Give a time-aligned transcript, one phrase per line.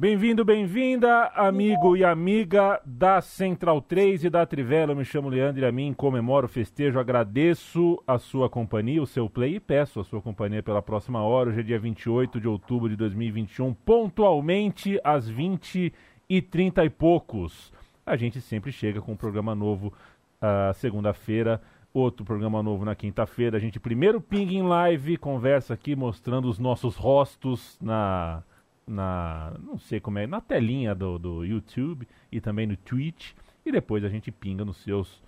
[0.00, 4.92] Bem-vindo, bem-vinda, amigo e amiga da Central 3 e da Trivela.
[4.92, 6.98] Eu me chamo Leandro e a mim comemoro o festejo.
[6.98, 11.50] Agradeço a sua companhia, o seu play e peço a sua companhia pela próxima hora.
[11.50, 15.92] Hoje é dia 28 de outubro de 2021, pontualmente às 20
[16.30, 17.70] e 30 e poucos.
[18.06, 21.60] A gente sempre chega com um programa novo uh, segunda-feira
[21.92, 23.58] outro programa novo na quinta-feira.
[23.58, 28.42] A gente primeiro ping em live, conversa aqui mostrando os nossos rostos na
[28.90, 33.32] na, não sei como é, na telinha do, do YouTube e também no Twitch.
[33.64, 35.22] E depois a gente pinga nos seus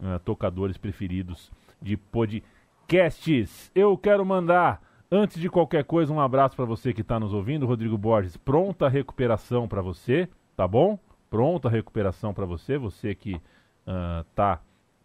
[0.00, 3.70] uh, tocadores preferidos de podcasts.
[3.74, 7.66] Eu quero mandar, antes de qualquer coisa, um abraço para você que está nos ouvindo,
[7.66, 8.36] Rodrigo Borges.
[8.36, 10.98] Pronta recuperação para você, tá bom?
[11.28, 14.60] Pronta recuperação para você, você que uh, tá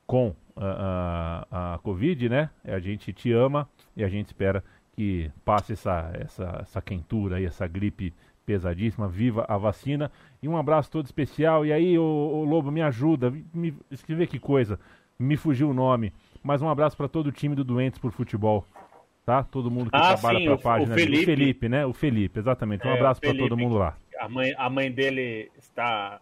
[0.05, 2.49] com uh, a Covid, né?
[2.63, 4.63] A gente te ama e a gente espera
[4.97, 8.11] que passe essa, essa, essa quentura aí, essa gripe
[8.43, 10.11] pesadíssima, viva a vacina.
[10.41, 11.63] E um abraço todo especial.
[11.63, 14.79] E aí, ô, Lobo, me ajuda, me escrever que coisa,
[15.19, 16.11] me fugiu o nome.
[16.41, 18.65] Mas um abraço para todo o time do Doentes por Futebol.
[19.23, 19.43] Tá?
[19.43, 20.95] Todo mundo que ah, trabalha para a página.
[20.95, 21.23] O Felipe.
[21.23, 21.85] o Felipe, né?
[21.85, 22.87] O Felipe, exatamente.
[22.87, 23.95] Um é, abraço para todo mundo lá.
[24.17, 26.19] A mãe, a mãe dele está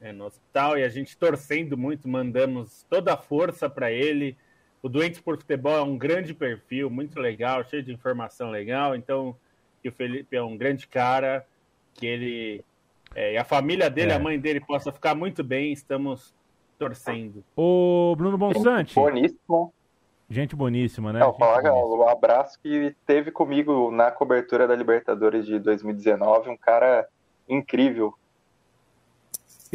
[0.00, 4.36] é, no hospital e a gente torcendo muito, mandamos toda a força para ele
[4.86, 8.94] o Doentes por Futebol é um grande perfil, muito legal, cheio de informação legal.
[8.94, 9.34] Então,
[9.82, 11.44] que o Felipe é um grande cara,
[11.92, 12.64] que ele
[13.12, 14.14] é, e a família dele, é.
[14.14, 15.72] a mãe dele possa ficar muito bem.
[15.72, 16.32] Estamos
[16.78, 17.42] torcendo.
[17.56, 18.94] O Bruno Bonsante.
[18.94, 19.72] Boníssimo.
[20.30, 21.18] Gente boníssima, né?
[21.18, 27.08] Não, falar o abraço que teve comigo na cobertura da Libertadores de 2019, um cara
[27.48, 28.14] incrível,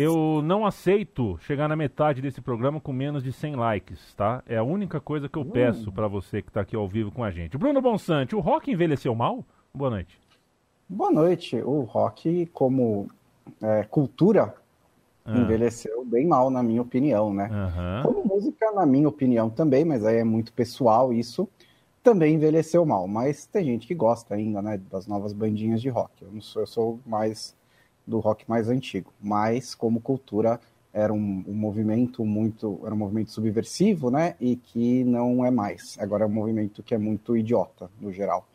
[0.02, 4.44] eu não aceito chegar na metade desse programa com menos de 100 likes, tá?
[4.48, 5.52] É a única coisa que eu uh.
[5.52, 7.58] peço para você que está aqui ao vivo com a gente.
[7.58, 9.46] Bruno Bonsante, o rock envelheceu mal?
[9.74, 10.20] Boa noite.
[10.90, 11.56] Boa noite.
[11.58, 13.08] O rock, como
[13.62, 14.54] é, cultura,
[15.24, 15.38] ah.
[15.38, 17.50] envelheceu bem mal, na minha opinião, né?
[17.50, 18.04] Uhum.
[18.04, 21.48] Como música, na minha opinião, também, mas aí é muito pessoal isso.
[22.04, 24.82] Também envelheceu mal, mas tem gente que gosta ainda, né?
[24.90, 26.24] Das novas bandinhas de rock.
[26.24, 27.56] Eu, não sou, eu sou mais
[28.12, 30.60] do rock mais antigo, mas como cultura
[30.94, 34.36] era um, um, movimento muito era um movimento subversivo, né?
[34.40, 35.98] E que não é mais.
[36.00, 38.46] Agora é um movimento que é muito idiota no geral.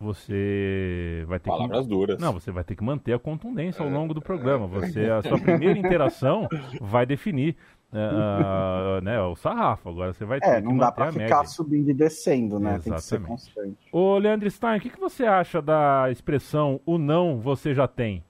[0.00, 1.88] Você vai ter palavras que...
[1.88, 2.18] duras.
[2.18, 4.66] Não, você vai ter que manter a contundência ao longo do programa.
[4.66, 6.48] Você a sua primeira interação
[6.80, 7.56] vai definir
[7.92, 9.88] uh, né, o sarrafo.
[9.88, 12.76] Agora você vai ter é, que não dá para ficar subindo e descendo, né?
[12.76, 12.84] Exatamente.
[12.84, 13.88] Tem que ser constante.
[13.92, 18.24] Ô, Leandro Stein, o que, que você acha da expressão o não você já tem?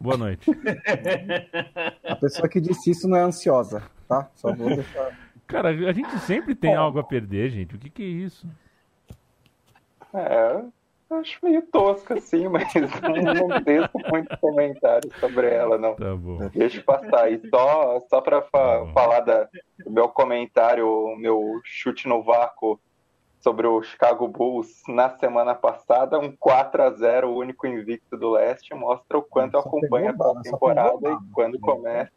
[0.00, 0.48] Boa noite.
[2.04, 4.30] A pessoa que disse isso não é ansiosa, tá?
[4.34, 5.18] Só vou deixar.
[5.46, 7.74] Cara, a gente sempre tem algo a perder, gente.
[7.74, 8.46] O que, que é isso?
[10.14, 10.62] É,
[11.10, 15.94] acho meio tosca, assim, mas não, não deixo muitos comentários sobre ela, não.
[15.94, 16.48] Tá bom.
[16.48, 17.40] Deixa eu passar aí.
[17.50, 19.48] Só, só pra fa tá falar da,
[19.84, 22.78] do meu comentário, o meu chute no vácuo
[23.40, 28.30] sobre o Chicago Bulls na semana passada, um 4 a 0 o único invicto do
[28.30, 32.12] leste, mostra o quanto eu acompanho a temporada e quando começa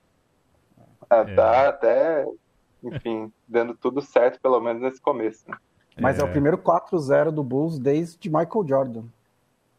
[1.09, 1.35] a é.
[1.35, 2.25] dar até,
[2.83, 5.45] enfim, dando tudo certo, pelo menos nesse começo.
[5.99, 9.03] Mas é, é o primeiro 4-0 do Bulls desde Michael Jordan.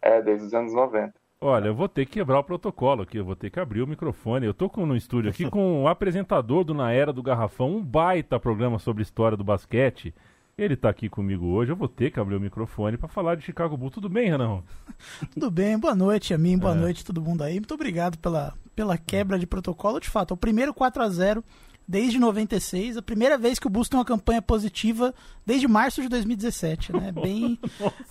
[0.00, 1.14] É, desde os anos 90.
[1.40, 3.86] Olha, eu vou ter que quebrar o protocolo aqui, eu vou ter que abrir o
[3.86, 4.46] microfone.
[4.46, 7.82] Eu tô com, no estúdio aqui com o apresentador do Na Era do Garrafão, um
[7.82, 10.14] baita programa sobre história do basquete.
[10.62, 13.44] Ele está aqui comigo hoje, eu vou ter que abrir o microfone para falar de
[13.44, 13.94] Chicago Bulls.
[13.94, 14.62] Tudo bem, Renan?
[15.34, 16.76] Tudo bem, boa noite a mim, boa é.
[16.76, 17.54] noite todo mundo aí.
[17.54, 19.98] Muito obrigado pela, pela quebra de protocolo.
[19.98, 21.44] De fato, é o primeiro 4 a 0
[21.86, 25.12] desde 96, a primeira vez que o Bulls tem uma campanha positiva
[25.44, 27.10] desde março de 2017, né?
[27.20, 27.58] Bem,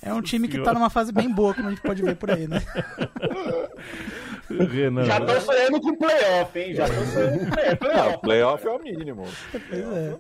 [0.02, 2.32] é um time que está numa fase bem boa, como a gente pode ver por
[2.32, 2.62] aí, né?
[4.58, 5.06] Renan.
[5.06, 6.74] Já tô sonhando com playoff, hein?
[6.74, 7.80] Já tô sonhando com playoff.
[8.12, 9.24] Não, playoff é o mínimo.
[9.54, 10.18] É.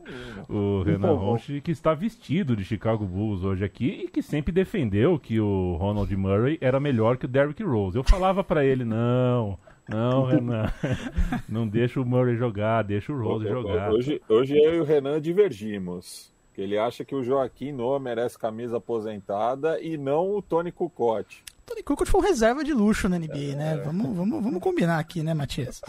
[0.50, 5.19] O Renan Ronchi que está vestido de Chicago Bulls hoje aqui e que sempre defendeu
[5.19, 7.97] que o Ronald Murray era melhor que o Derrick Rose.
[7.97, 9.57] Eu falava para ele, não...
[9.89, 10.72] Não, Renan.
[11.50, 13.92] Não deixa o Murray jogar, deixa o Rose jogar.
[13.92, 16.31] Hoje, hoje eu e o Renan divergimos.
[16.54, 21.25] Que ele acha que o Joaquim Noah merece camisa aposentada e não o Tony Kukoc.
[21.71, 23.81] Tony Kukoc foi um reserva de luxo na NBA, né?
[23.83, 25.81] Vamos, vamos, vamos combinar aqui, né, Matias?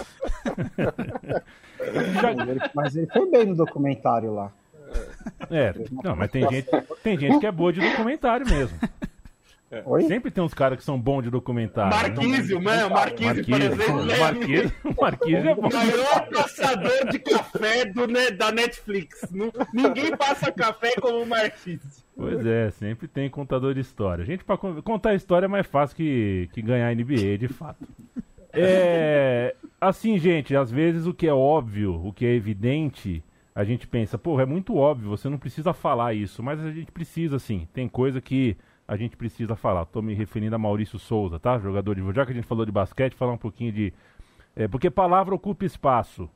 [2.72, 4.52] mas ele foi bem no documentário lá.
[5.50, 5.74] É,
[6.04, 6.68] não, mas tem gente,
[7.02, 8.78] tem gente que é boa de documentário mesmo.
[9.72, 10.02] É.
[10.02, 11.96] Sempre tem uns caras que são bons de documentário.
[11.96, 12.86] Marquísio, né?
[12.90, 14.04] Marquísio, por exemplo.
[14.04, 14.18] Né?
[14.18, 15.68] Marquísio, Marquísio é bom.
[15.68, 19.26] O maior passador de café do, da Netflix.
[19.72, 22.04] Ninguém passa café como o Marquísio.
[22.14, 24.26] Pois é, sempre tem contador de história.
[24.26, 27.88] Gente, para contar história, é mais fácil que, que ganhar NBA, de fato.
[28.52, 29.56] É.
[29.80, 33.24] Assim, gente, às vezes o que é óbvio, o que é evidente,
[33.54, 36.92] a gente pensa, pô, é muito óbvio, você não precisa falar isso, mas a gente
[36.92, 37.66] precisa sim.
[37.72, 38.54] Tem coisa que
[38.92, 39.84] a gente precisa falar.
[39.84, 41.58] Estou me referindo a Maurício Souza, tá?
[41.58, 42.12] Jogador de.
[42.12, 43.90] Já que a gente falou de basquete, falar um pouquinho de.
[44.54, 46.28] É, porque palavra ocupa espaço.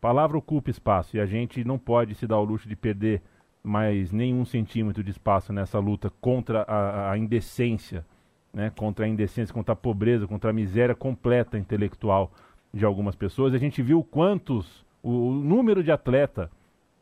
[0.00, 1.16] Palavra ocupa espaço.
[1.16, 3.20] E a gente não pode se dar o luxo de perder
[3.64, 8.06] mais nenhum centímetro de espaço nessa luta contra a, a indecência,
[8.52, 8.70] né?
[8.76, 12.30] contra a indecência, contra a pobreza, contra a miséria completa intelectual
[12.72, 13.54] de algumas pessoas.
[13.54, 16.48] A gente viu quantos, o, o número de atleta,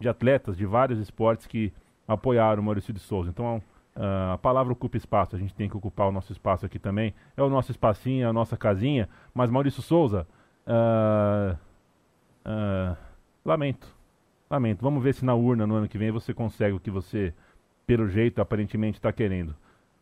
[0.00, 1.70] de atletas de vários esportes que
[2.08, 3.28] apoiaram o Maurício de Souza.
[3.28, 3.60] Então
[3.94, 7.14] Uh, a palavra ocupa espaço, a gente tem que ocupar o nosso espaço aqui também.
[7.36, 9.08] É o nosso espacinho, é a nossa casinha.
[9.34, 10.26] Mas Maurício Souza,
[10.66, 11.56] uh,
[12.46, 12.96] uh,
[13.44, 13.86] lamento.
[14.50, 14.82] Lamento.
[14.82, 17.34] Vamos ver se na urna no ano que vem você consegue o que você,
[17.86, 19.54] pelo jeito, aparentemente está querendo.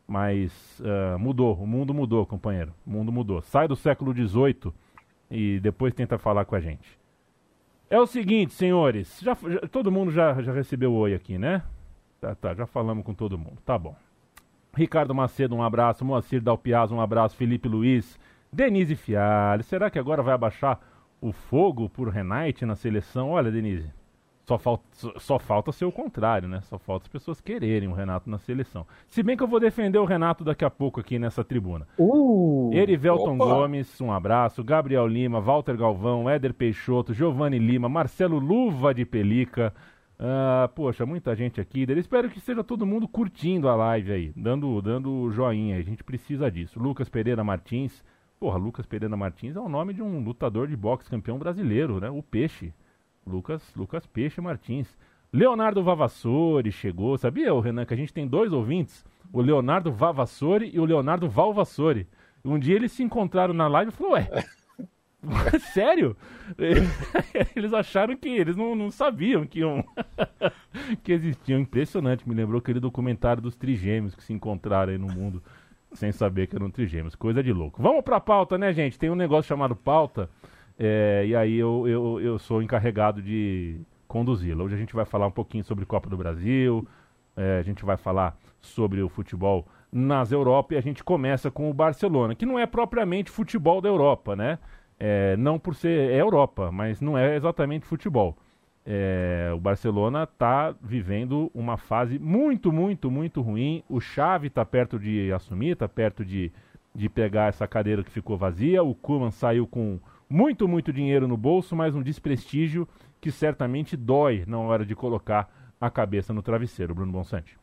[0.07, 0.83] Mas
[1.21, 2.75] mudou, o mundo mudou, companheiro.
[2.85, 3.41] O mundo mudou.
[3.43, 4.73] Sai do século XVIII
[5.31, 6.99] e depois tenta falar com a gente.
[7.89, 9.21] É o seguinte, senhores.
[9.21, 11.63] Já, já todo mundo já, já recebeu o oi aqui, né?
[12.21, 13.59] Tá, tá, já falamos com todo mundo.
[13.65, 13.97] Tá bom.
[14.75, 16.05] Ricardo Macedo, um abraço.
[16.05, 17.37] Moacir Dalpiaz, um abraço.
[17.37, 18.19] Felipe Luiz.
[18.53, 19.63] Denise Fialho.
[19.63, 20.81] Será que agora vai abaixar
[21.21, 23.31] o fogo por Renate na seleção?
[23.31, 23.91] Olha, Denise,
[24.51, 24.85] só falta,
[25.19, 26.61] só, falta ser o contrário, né?
[26.63, 28.85] Só falta as pessoas quererem o Renato na seleção.
[29.09, 31.87] Se bem que eu vou defender o Renato daqui a pouco aqui nessa tribuna.
[31.97, 33.45] Uh, Erivelton opa.
[33.45, 34.65] Gomes, um abraço.
[34.65, 39.73] Gabriel Lima, Walter Galvão, Éder Peixoto, Giovanni Lima, Marcelo Luva de Pelica.
[40.21, 41.87] Uh, poxa, muita gente aqui.
[41.97, 45.79] Espero que esteja todo mundo curtindo a live aí, dando, dando joinha.
[45.79, 46.79] A gente precisa disso.
[46.79, 48.05] Lucas Pereira Martins.
[48.39, 52.11] Porra, Lucas Pereira Martins é o nome de um lutador de boxe campeão brasileiro, né?
[52.11, 52.75] O Peixe.
[53.27, 54.95] Lucas, Lucas Peixe Martins.
[55.33, 57.17] Leonardo Vavassori chegou.
[57.17, 59.03] Sabia, Renan, que a gente tem dois ouvintes?
[59.33, 62.07] O Leonardo Vavassori e o Leonardo Valvassori.
[62.45, 64.29] Um dia eles se encontraram na live e falou, ué.
[65.73, 66.17] Sério?
[67.55, 69.85] Eles acharam que eles não, não sabiam que iam
[71.05, 71.61] que existiam.
[71.61, 75.43] Impressionante, me lembrou aquele documentário dos trigêmeos que se encontraram aí no mundo
[75.93, 77.15] sem saber que eram trigêmeos.
[77.15, 77.83] Coisa de louco.
[77.83, 78.99] Vamos pra pauta, né, gente?
[78.99, 80.31] Tem um negócio chamado pauta,
[80.79, 84.65] é, e aí eu, eu, eu sou encarregado de conduzi-la.
[84.65, 86.87] Hoje a gente vai falar um pouquinho sobre Copa do Brasil,
[87.37, 91.69] é, a gente vai falar sobre o futebol nas Europa e a gente começa com
[91.69, 94.59] o Barcelona, que não é propriamente futebol da Europa, né?
[95.03, 98.37] É, não por ser é Europa, mas não é exatamente futebol.
[98.85, 103.83] É, o Barcelona está vivendo uma fase muito, muito, muito ruim.
[103.89, 106.53] O Xavi está perto de assumir, está perto de,
[106.95, 108.83] de pegar essa cadeira que ficou vazia.
[108.83, 109.99] O Koeman saiu com
[110.29, 112.87] muito, muito dinheiro no bolso, mas um desprestígio
[113.21, 115.49] que certamente dói na hora de colocar
[115.81, 116.95] a cabeça no travesseiro.
[116.95, 117.59] Bruno Bonsante.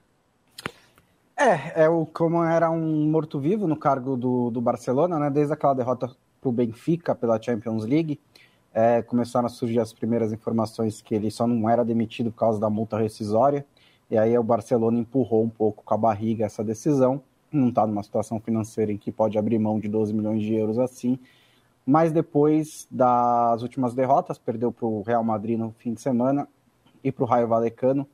[1.37, 5.29] É, é o Koeman era um morto-vivo no cargo do, do Barcelona, né?
[5.29, 6.09] Desde aquela derrota
[6.47, 8.19] para o Benfica pela Champions League.
[8.73, 12.59] É, começaram a surgir as primeiras informações que ele só não era demitido por causa
[12.59, 13.65] da multa rescisória.
[14.09, 17.21] E aí o Barcelona empurrou um pouco com a barriga essa decisão.
[17.51, 20.79] Não está numa situação financeira em que pode abrir mão de 12 milhões de euros
[20.79, 21.19] assim.
[21.85, 26.47] Mas depois das últimas derrotas, perdeu para o Real Madrid no fim de semana
[27.03, 28.07] e para o Raio Valecano,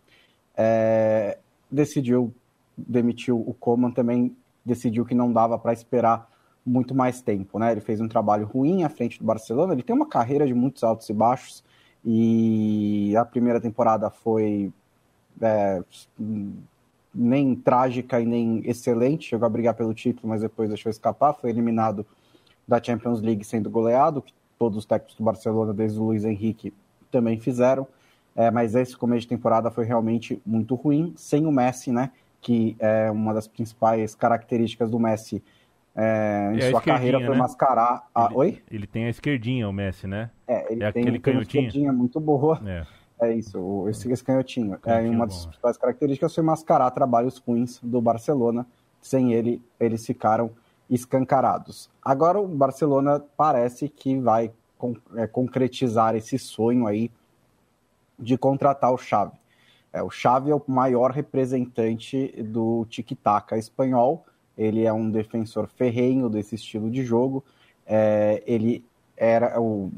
[0.56, 1.40] é,
[1.72, 2.34] decidiu
[2.76, 6.33] demitiu o Coman também decidiu que não dava para esperar
[6.66, 7.72] muito mais tempo, né?
[7.72, 10.84] Ele fez um trabalho ruim à frente do Barcelona, ele tem uma carreira de muitos
[10.84, 11.64] altos e baixos,
[12.06, 14.72] e a primeira temporada foi
[15.42, 15.84] é,
[17.14, 21.50] nem trágica e nem excelente, chegou a brigar pelo título, mas depois deixou escapar, foi
[21.50, 22.06] eliminado
[22.68, 26.74] da Champions League sendo goleado, que todos os técnicos do Barcelona, desde o Luiz Henrique,
[27.12, 27.88] também fizeram,
[28.36, 32.12] é, mas esse começo de temporada foi realmente muito ruim, sem o Messi, né?
[32.42, 35.44] Que é uma das principais características do Messi
[35.96, 37.38] é, em é sua carreira foi né?
[37.38, 38.08] mascarar.
[38.14, 38.26] A...
[38.26, 38.64] Ele, Oi?
[38.70, 40.32] Ele tem a esquerdinha, o Messi, né?
[40.48, 41.64] É, ele é tem, aquele tem canhotinho.
[41.64, 42.62] uma esquerdinha muito boa.
[42.66, 42.86] É.
[43.22, 44.78] É isso, esse, esse canhotinho.
[44.80, 48.66] canhotinho é, uma das principais características foi mascarar trabalhos ruins do Barcelona.
[49.00, 50.52] Sem ele, eles ficaram
[50.90, 51.90] escancarados.
[52.02, 57.10] Agora o Barcelona parece que vai con é, concretizar esse sonho aí
[58.20, 59.38] de contratar o Xavi.
[59.94, 64.26] É, o Xavi é o maior representante do tic-tac espanhol
[64.58, 67.44] ele é um defensor ferrenho desse estilo de jogo.
[67.86, 68.84] É, ele
[69.18, 69.92] era o,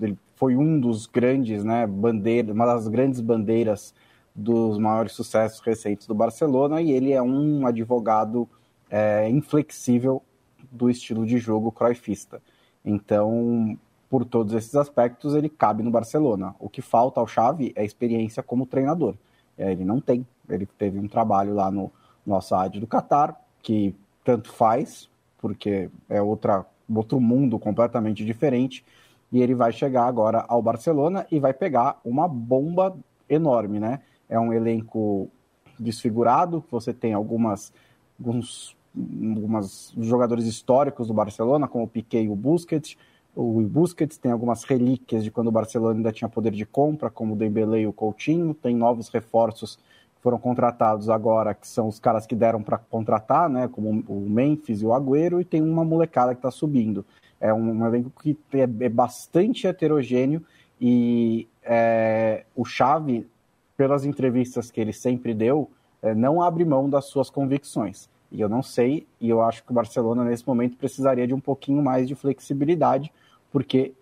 [0.00, 3.94] ele foi um dos grandes, né, bandeira, uma das grandes bandeiras
[4.34, 8.46] dos maiores sucessos recentes do Barcelona e ele é um advogado
[8.90, 10.22] é, inflexível
[10.70, 12.40] do estilo de jogo croifista.
[12.84, 13.78] Então,
[14.10, 16.54] por todos esses aspectos, ele cabe no Barcelona.
[16.60, 19.14] O que falta ao Xavi é experiência como treinador.
[19.56, 20.24] É, ele não tem.
[20.48, 21.90] Ele teve um trabalho lá no,
[22.26, 28.84] no Assad do Qatar, que tanto faz, porque é outra, outro mundo completamente diferente,
[29.30, 32.96] e ele vai chegar agora ao Barcelona e vai pegar uma bomba
[33.28, 34.00] enorme, né?
[34.28, 35.28] É um elenco
[35.78, 37.72] desfigurado, você tem algumas,
[38.18, 42.96] alguns algumas jogadores históricos do Barcelona, como o Piquet e o Busquets,
[43.34, 47.34] o Busquets tem algumas relíquias de quando o Barcelona ainda tinha poder de compra, como
[47.34, 49.78] o Dembélé e o Coutinho, tem novos reforços
[50.26, 54.82] foram contratados agora, que são os caras que deram para contratar, né, como o Memphis
[54.82, 57.06] e o Agüero, e tem uma molecada que está subindo.
[57.40, 60.44] É um, um elenco que é, é bastante heterogêneo
[60.80, 63.24] e é, o Xavi,
[63.76, 65.70] pelas entrevistas que ele sempre deu,
[66.02, 68.08] é, não abre mão das suas convicções.
[68.32, 71.40] E eu não sei, e eu acho que o Barcelona nesse momento precisaria de um
[71.40, 73.12] pouquinho mais de flexibilidade,
[73.52, 73.92] porque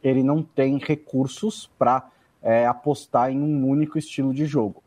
[0.00, 2.08] ele não tem recursos para
[2.40, 4.80] é, apostar em um único estilo de jogo.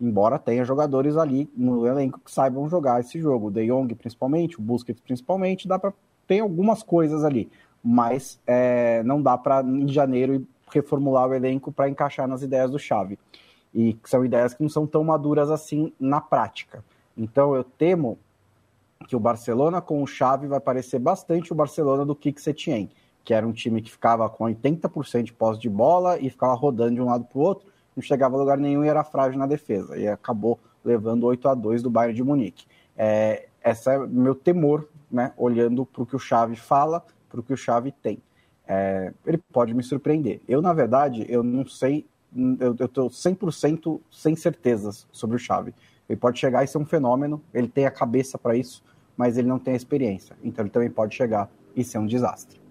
[0.00, 4.58] Embora tenha jogadores ali no elenco que saibam jogar esse jogo, o De Jong principalmente,
[4.58, 5.92] o Busquets principalmente, dá para
[6.26, 7.50] ter algumas coisas ali,
[7.82, 12.78] mas é, não dá para em janeiro reformular o elenco para encaixar nas ideias do
[12.78, 13.18] Xavi.
[13.74, 16.84] E são ideias que não são tão maduras assim na prática.
[17.16, 18.18] Então eu temo
[19.06, 22.90] que o Barcelona com o Xavi vai parecer bastante o Barcelona do Kik Setien,
[23.22, 26.94] que era um time que ficava com 80% de posse de bola e ficava rodando
[26.94, 29.46] de um lado para o outro, não chegava a lugar nenhum e era frágil na
[29.46, 29.96] defesa.
[29.98, 32.66] E acabou levando 8 a 2 do Bayern de Munique.
[32.96, 37.42] É, esse é meu temor, né, olhando para o que o Xavi fala, para o
[37.42, 38.18] que o Xavi tem.
[38.66, 40.40] É, ele pode me surpreender.
[40.48, 42.06] Eu, na verdade, eu não sei,
[42.60, 45.74] eu estou 100% sem certezas sobre o Xavi.
[46.08, 48.82] Ele pode chegar e ser um fenômeno, ele tem a cabeça para isso,
[49.16, 50.36] mas ele não tem a experiência.
[50.42, 52.63] Então ele também pode chegar e ser um desastre.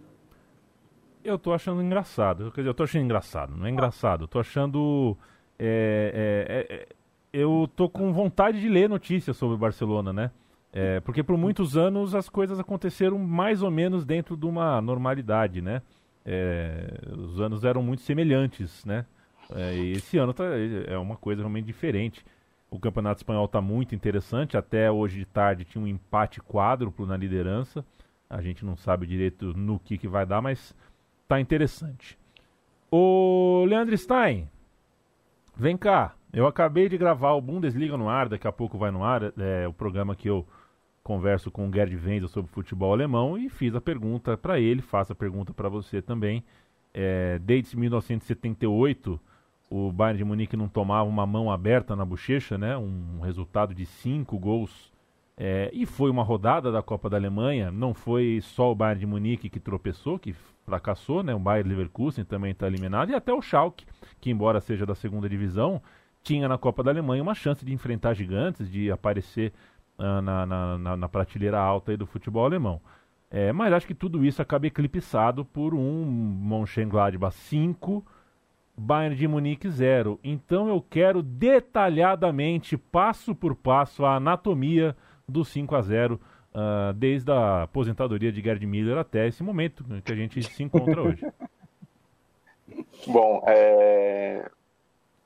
[1.23, 2.51] Eu tô achando engraçado.
[2.51, 3.55] Quer dizer, eu tô achando engraçado.
[3.55, 4.25] Não é engraçado.
[4.25, 5.17] Eu tô achando.
[5.57, 6.87] É, é, é,
[7.31, 10.31] eu tô com vontade de ler notícias sobre o Barcelona, né?
[10.71, 15.61] É, porque por muitos anos as coisas aconteceram mais ou menos dentro de uma normalidade,
[15.61, 15.81] né?
[16.25, 19.05] É, os anos eram muito semelhantes, né?
[19.51, 20.45] É, e esse ano tá,
[20.87, 22.25] é uma coisa realmente diferente.
[22.71, 24.57] O Campeonato Espanhol está muito interessante.
[24.57, 27.85] Até hoje de tarde tinha um empate quádruplo na liderança.
[28.27, 30.75] A gente não sabe direito no que, que vai dar, mas
[31.23, 32.17] está interessante.
[32.91, 34.47] O Leandro Stein,
[35.55, 36.15] vem cá.
[36.31, 39.67] Eu acabei de gravar o Bundesliga no ar, daqui a pouco vai no ar, é
[39.67, 40.45] o programa que eu
[41.03, 45.11] converso com o Gerd Wenzel sobre futebol alemão e fiz a pergunta para ele, faço
[45.11, 46.43] a pergunta para você também.
[46.93, 49.19] É, desde 1978
[49.69, 52.77] o Bayern de Munique não tomava uma mão aberta na bochecha, né?
[52.77, 54.92] Um resultado de cinco gols.
[55.35, 57.71] É, e foi uma rodada da Copa da Alemanha.
[57.71, 60.33] Não foi só o Bayern de Munique que tropeçou, que
[60.65, 61.33] fracassou, né?
[61.33, 63.85] O Bayern Leverkusen também está eliminado e até o Schalke,
[64.21, 65.81] que embora seja da segunda divisão,
[66.21, 69.51] tinha na Copa da Alemanha uma chance de enfrentar gigantes, de aparecer
[69.97, 72.79] uh, na, na, na, na, prateleira alta do futebol alemão.
[73.29, 78.05] É, mas acho que tudo isso acaba eclipsado por um Mönchengladbach 5
[78.77, 80.19] Bayern de Munique 0.
[80.23, 84.95] Então eu quero detalhadamente, passo por passo, a anatomia
[85.33, 86.19] do 5 a 0 uh,
[86.53, 91.01] ah, desde a aposentadoria de Gerd Miller até esse momento que a gente se encontra
[91.01, 91.25] hoje.
[93.07, 94.49] Bom, é...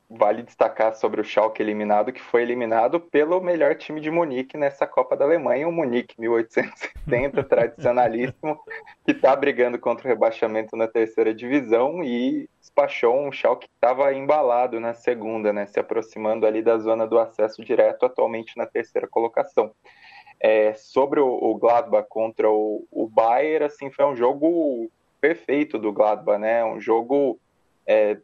[0.09, 4.87] vale destacar sobre o Schalke eliminado, que foi eliminado pelo melhor time de Munique nessa
[4.87, 8.57] Copa da Alemanha, o Munique 1870, tradicionalíssimo,
[9.03, 14.13] que está brigando contra o rebaixamento na terceira divisão e despachou um Schalke que estava
[14.13, 19.07] embalado na segunda, né, se aproximando ali da zona do acesso direto, atualmente na terceira
[19.07, 19.71] colocação.
[20.39, 25.91] É, sobre o, o, Gladbach contra o, o Bayern, assim, foi um jogo perfeito do
[25.91, 27.37] Gladbach, né, um jogo...
[27.85, 28.17] É,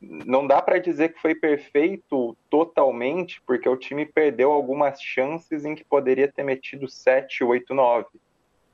[0.00, 5.74] não dá para dizer que foi perfeito totalmente, porque o time perdeu algumas chances em
[5.74, 8.06] que poderia ter metido 7, 8, 9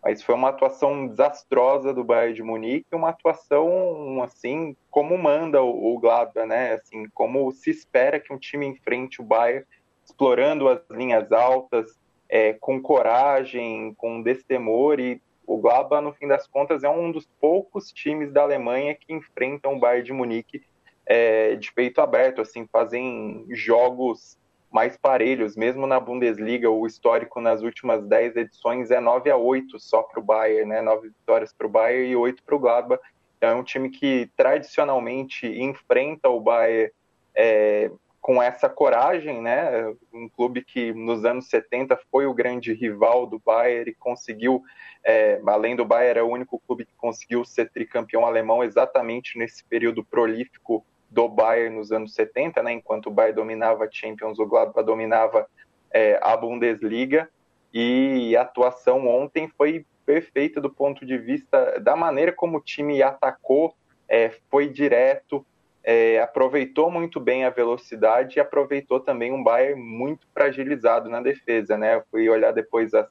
[0.05, 5.95] mas foi uma atuação desastrosa do Bayern de Munique, uma atuação assim como manda o,
[5.95, 6.75] o Gladbach, né?
[6.75, 9.65] Assim, como se espera que um time enfrente o Bayern,
[10.05, 16.47] explorando as linhas altas, é, com coragem, com destemor e o Gladbach, no fim das
[16.47, 20.63] contas, é um dos poucos times da Alemanha que enfrentam o Bayern de Munique
[21.07, 24.39] é, de peito aberto, assim, fazem jogos
[24.75, 29.79] mais parelhos, mesmo na Bundesliga, o histórico nas últimas 10 edições é 9 a 8
[29.79, 30.83] só para o Bayern, né?
[30.83, 33.01] 9 vitórias para o Bayern e 8 para o Gladbach.
[33.37, 36.91] Então é um time que tradicionalmente enfrenta o Bayern
[37.37, 37.89] é,
[38.21, 39.95] com essa coragem, né?
[40.13, 44.61] Um clube que nos anos 70 foi o grande rival do Bayern e conseguiu,
[45.05, 49.63] é, além do Bayern, é o único clube que conseguiu ser tricampeão alemão exatamente nesse
[49.63, 50.85] período prolífico
[51.15, 52.73] do Bayern nos anos 70, né?
[52.73, 55.47] Enquanto o Bayern dominava a Champions, o Gladbach dominava
[55.93, 57.31] é, a Bundesliga
[57.73, 63.01] e a atuação ontem foi perfeita do ponto de vista da maneira como o time
[63.01, 63.75] atacou,
[64.09, 65.47] é, foi direto,
[65.85, 71.79] é, aproveitou muito bem a velocidade e aproveitou também um Bayern muito fragilizado na defesa,
[71.79, 71.95] né?
[71.95, 73.07] Eu fui olhar depois as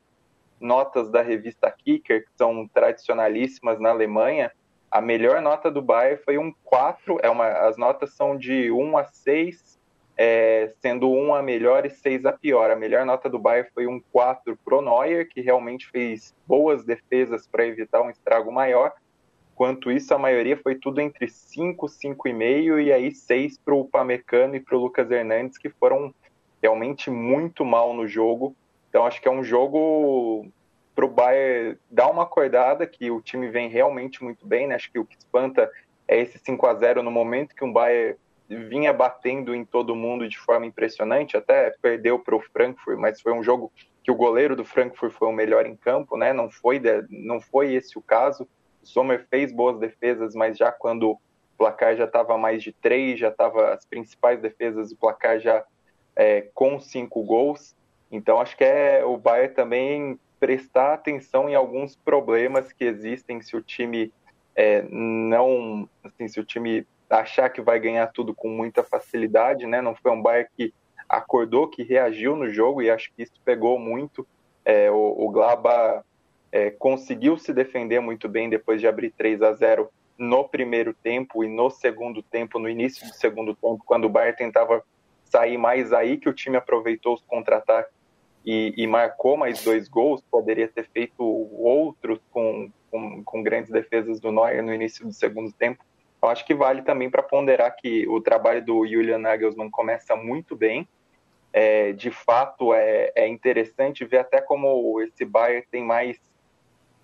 [0.59, 4.51] notas da revista Kicker, que são tradicionalíssimas na Alemanha.
[4.93, 8.95] A melhor nota do Bayern foi um 4, é uma, as notas são de 1
[8.95, 9.79] a 6,
[10.15, 12.69] é, sendo 1 a melhor e 6 a pior.
[12.69, 17.47] A melhor nota do Bayern foi um 4 pro Neuer, que realmente fez boas defesas
[17.47, 18.91] para evitar um estrago maior.
[19.55, 24.55] Quanto isso, a maioria foi tudo entre 5, 5,5 e aí 6 para o Upamecano
[24.57, 26.13] e para o Lucas Hernandes, que foram
[26.61, 28.55] realmente muito mal no jogo.
[28.89, 30.45] Então acho que é um jogo
[31.03, 34.75] para o Bayern dar uma acordada, que o time vem realmente muito bem, né?
[34.75, 35.69] Acho que o que espanta
[36.07, 38.17] é esse 5 a 0 no momento que o Bayern
[38.47, 43.33] vinha batendo em todo mundo de forma impressionante, até perdeu para o Frankfurt, mas foi
[43.33, 43.71] um jogo
[44.03, 46.31] que o goleiro do Frankfurt foi o melhor em campo, né?
[46.31, 48.47] Não foi, não foi esse o caso.
[48.81, 51.19] O Sommer fez boas defesas, mas já quando o
[51.57, 55.65] placar já estava mais de três, já estava as principais defesas do placar já
[56.15, 57.75] é, com cinco gols.
[58.11, 63.55] Então acho que é o Bayern também prestar atenção em alguns problemas que existem se
[63.55, 64.11] o time
[64.53, 69.81] é, não, assim, se o time achar que vai ganhar tudo com muita facilidade, né?
[69.81, 70.73] Não foi um Bayern que
[71.07, 74.27] acordou, que reagiu no jogo e acho que isso pegou muito.
[74.65, 76.03] É, o, o Glaba
[76.51, 81.41] é, conseguiu se defender muito bem depois de abrir 3 a 0 no primeiro tempo
[81.45, 84.83] e no segundo tempo, no início do segundo tempo, quando o Bayern tentava
[85.23, 88.02] sair mais aí que o time aproveitou os contra-ataques
[88.45, 94.19] e, e, marcou mais dois gols, poderia ter feito outros com, com, com, grandes defesas
[94.19, 95.83] do Neuer no início do segundo tempo.
[96.21, 100.55] Eu acho que vale também para ponderar que o trabalho do Julian Nagelsmann começa muito
[100.55, 100.87] bem,
[101.53, 106.19] é, de fato é, é interessante ver até como esse Bayern tem mais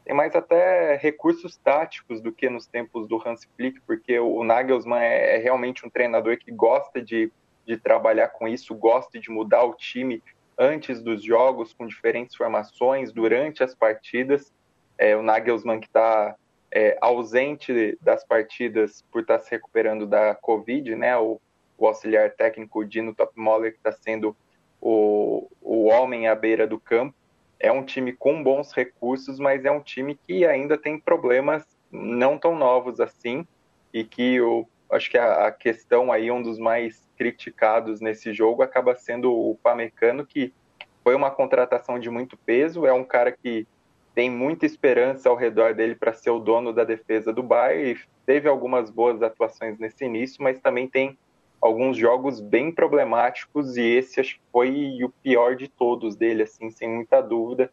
[0.03, 5.03] tem mais até recursos táticos do que nos tempos do Hans Flick, porque o Nagelsmann
[5.03, 7.32] é, é realmente um treinador que gosta de,
[7.63, 10.23] de trabalhar com isso, gosta de mudar o time
[10.60, 14.54] antes dos jogos, com diferentes formações, durante as partidas.
[14.98, 16.36] É, o Nagelsmann que está
[16.69, 21.17] é, ausente das partidas por estar tá se recuperando da Covid, né?
[21.17, 21.39] O,
[21.78, 24.36] o auxiliar técnico Dino Topmoller, que está sendo
[24.82, 27.15] o, o homem à beira do campo
[27.60, 32.38] é um time com bons recursos, mas é um time que ainda tem problemas não
[32.38, 33.45] tão novos assim
[33.93, 38.63] e que eu acho que a, a questão aí um dos mais criticados nesse jogo
[38.63, 40.54] acaba sendo o Pamecano que
[41.04, 43.67] foi uma contratação de muito peso, é um cara que
[44.13, 47.97] tem muita esperança ao redor dele para ser o dono da defesa do Bayern e
[48.25, 51.17] teve algumas boas atuações nesse início, mas também tem
[51.62, 56.69] alguns jogos bem problemáticos e esse acho que foi o pior de todos dele, assim,
[56.69, 57.71] sem muita dúvida,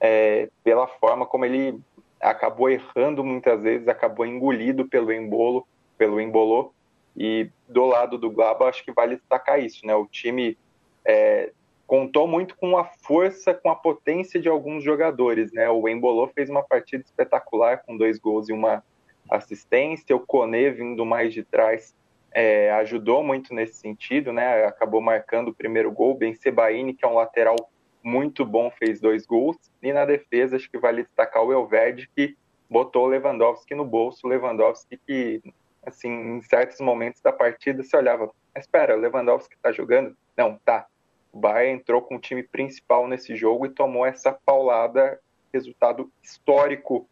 [0.00, 1.78] é, pela forma como ele
[2.20, 6.72] acabou errando muitas vezes, acabou engolido pelo embolo, pelo embolô,
[7.16, 9.94] e do lado do Glaba acho que vale destacar isso, né?
[9.94, 10.56] O time
[11.04, 11.50] é,
[11.86, 15.70] contou muito com a força, com a potência de alguns jogadores, né?
[15.70, 18.84] O Embolô fez uma partida espetacular com dois gols e uma
[19.30, 21.94] assistência, o Kone vindo mais de trás
[22.36, 24.66] é, ajudou muito nesse sentido, né?
[24.66, 26.14] Acabou marcando o primeiro gol.
[26.14, 27.56] Ben Sebaini, que é um lateral
[28.02, 29.56] muito bom, fez dois gols.
[29.82, 32.36] E na defesa, acho que vale destacar o Elverde, que
[32.68, 34.26] botou o Lewandowski no bolso.
[34.26, 35.42] O Lewandowski que,
[35.86, 40.16] assim, em certos momentos da partida, se olhava, espera, o Lewandowski tá jogando?
[40.36, 40.86] Não, tá.
[41.32, 45.20] O Bayern entrou com o time principal nesse jogo e tomou essa paulada,
[45.52, 47.08] resultado histórico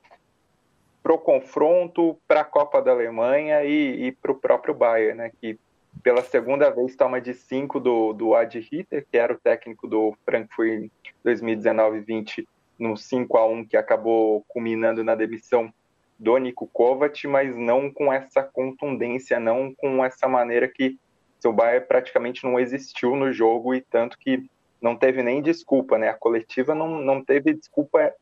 [1.02, 5.58] para o confronto, para a Copa da Alemanha e, e próprio Bayern, né, que
[6.02, 10.16] pela segunda vez toma de 5 do, do Ad Hitter, que era o técnico do
[10.24, 10.90] Frankfurt em
[11.24, 12.46] 2019-20,
[12.78, 15.72] no 5 a 1 que acabou culminando na demissão
[16.18, 20.98] do Nico Kovac, mas não com essa contundência, não com essa maneira que
[21.40, 24.48] seu Bayern praticamente não existiu no jogo e tanto que
[24.80, 26.08] não teve nem desculpa, né?
[26.08, 28.12] A coletiva não, não teve desculpa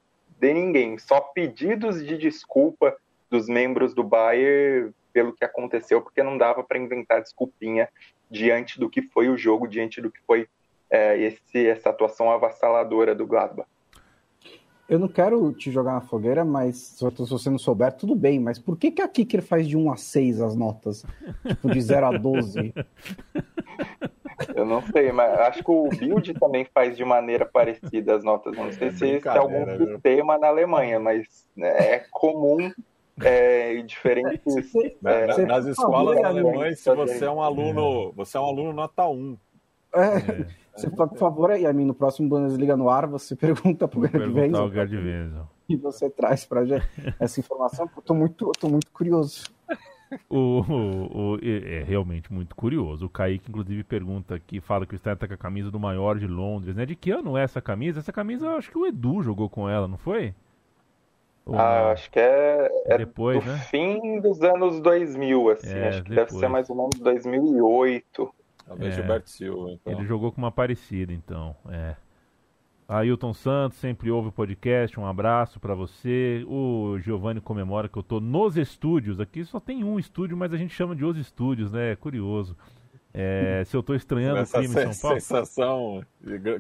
[0.40, 2.96] de ninguém, só pedidos de desculpa
[3.30, 7.88] dos membros do Bayern pelo que aconteceu, porque não dava para inventar desculpinha
[8.30, 10.48] diante do que foi o jogo, diante do que foi
[10.90, 13.68] é, esse, essa atuação avassaladora do Gladbach.
[14.88, 18.38] Eu não quero te jogar na fogueira, mas se você não souber, tudo bem.
[18.38, 21.04] Mas por que, que a Kicker faz de 1 a 6 as notas?
[21.46, 22.74] Tipo, de 0 a 12?
[24.54, 28.56] Eu não sei, mas acho que o Build também faz de maneira parecida as notas.
[28.56, 32.72] Não sei é se tem algum sistema na Alemanha, mas é comum
[33.20, 34.72] é, diferentes.
[35.04, 39.36] É, nas escolas alemãs, se você é um aluno, você é um aluno nota 1.
[39.94, 40.61] É.
[40.74, 44.32] Você, por favor, aí, a mim, no próximo Bundesliga no ar, você pergunta pro Gerd
[44.32, 45.48] Wenzel.
[45.68, 46.86] E você traz pra gente
[47.20, 49.44] essa informação, porque eu tô muito, tô muito curioso.
[50.28, 53.06] O, o, o, é realmente muito curioso.
[53.06, 56.18] O Kaique, inclusive, pergunta aqui, fala que o Stein tá com a camisa do maior
[56.18, 56.84] de Londres, né?
[56.84, 58.00] De que ano é essa camisa?
[58.00, 60.34] Essa camisa, eu acho que o Edu jogou com ela, não foi?
[61.44, 63.58] Ou ah, acho que é, é depois, do né?
[63.70, 65.76] fim dos anos 2000, assim.
[65.76, 66.28] É, acho que depois.
[66.28, 68.34] deve ser mais ou menos 2008.
[68.66, 69.92] Talvez é, Gilberto Silva, então.
[69.92, 71.96] Ele jogou com uma parecida, então, é.
[72.88, 76.44] Ailton Santos, sempre ouve o podcast, um abraço para você.
[76.46, 79.18] O Giovanni comemora que eu tô nos estúdios.
[79.18, 81.92] Aqui só tem um estúdio, mas a gente chama de os estúdios, né?
[81.92, 82.56] É curioso.
[83.14, 85.20] É, se eu tô estranhando Essa o clima em São Paulo.
[85.20, 86.02] sensação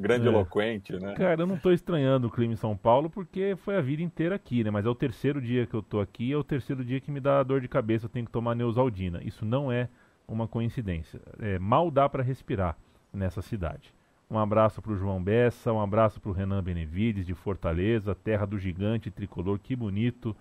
[0.00, 1.00] grandiloquente, é.
[1.00, 1.14] né?
[1.14, 4.34] Cara, eu não tô estranhando o clima em São Paulo porque foi a vida inteira
[4.34, 4.70] aqui, né?
[4.70, 7.20] Mas é o terceiro dia que eu tô aqui, é o terceiro dia que me
[7.20, 9.20] dá dor de cabeça, eu tenho que tomar Neusaldina.
[9.22, 9.88] Isso não é
[10.32, 11.20] uma coincidência.
[11.38, 12.76] É, mal dá para respirar
[13.12, 13.92] nessa cidade.
[14.30, 18.46] Um abraço para o João Bessa, um abraço para o Renan Benevides de Fortaleza, terra
[18.46, 19.58] do gigante tricolor.
[19.58, 20.34] Que bonito,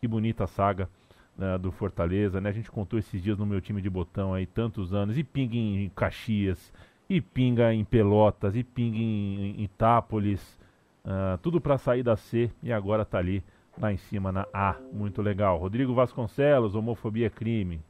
[0.00, 0.88] que bonita saga
[1.36, 2.40] né, do Fortaleza.
[2.40, 2.48] Né?
[2.48, 5.18] A gente contou esses dias no meu time de botão aí tantos anos.
[5.18, 6.72] E pinga em Caxias,
[7.06, 10.58] e pinga em Pelotas, e pinga em, em Itápolis.
[11.04, 13.44] Uh, tudo para sair da C e agora está ali
[13.78, 14.76] lá em cima na A.
[14.90, 15.58] Muito legal.
[15.58, 17.82] Rodrigo Vasconcelos, homofobia é crime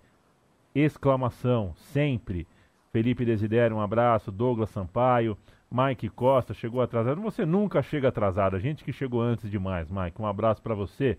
[0.74, 2.46] exclamação, sempre.
[2.92, 4.32] Felipe Desidério, um abraço.
[4.32, 5.36] Douglas Sampaio.
[5.70, 7.20] Mike Costa, chegou atrasado.
[7.20, 8.54] Você nunca chega atrasado.
[8.54, 10.20] A gente que chegou antes demais, Mike.
[10.20, 11.18] Um abraço para você.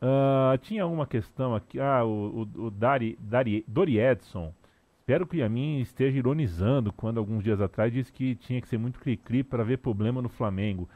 [0.00, 1.80] Uh, tinha uma questão aqui.
[1.80, 4.54] Ah, o, o, o Dari, Dari, Dori Edson.
[5.00, 8.78] Espero que a mim esteja ironizando quando alguns dias atrás disse que tinha que ser
[8.78, 10.88] muito cri-cri para ver problema no Flamengo.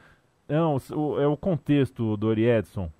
[0.48, 2.90] Não, o, é o contexto, Dori Edson.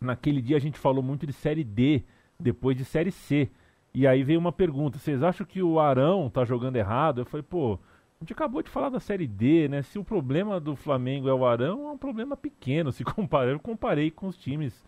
[0.00, 2.02] Naquele dia a gente falou muito de Série D,
[2.40, 3.50] depois de Série C.
[3.94, 7.20] E aí veio uma pergunta: vocês acham que o Arão tá jogando errado?
[7.20, 7.78] Eu falei, pô,
[8.20, 9.82] a gente acabou de falar da Série D, né?
[9.82, 12.90] Se o problema do Flamengo é o Arão, é um problema pequeno.
[12.90, 14.84] Se comparar, eu comparei com os times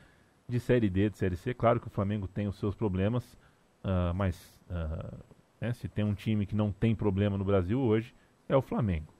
[0.48, 1.54] de Série D, de Série C.
[1.54, 3.34] Claro que o Flamengo tem os seus problemas,
[3.84, 5.16] uh, mas uh,
[5.60, 8.12] né, se tem um time que não tem problema no Brasil hoje,
[8.48, 9.14] é o Flamengo.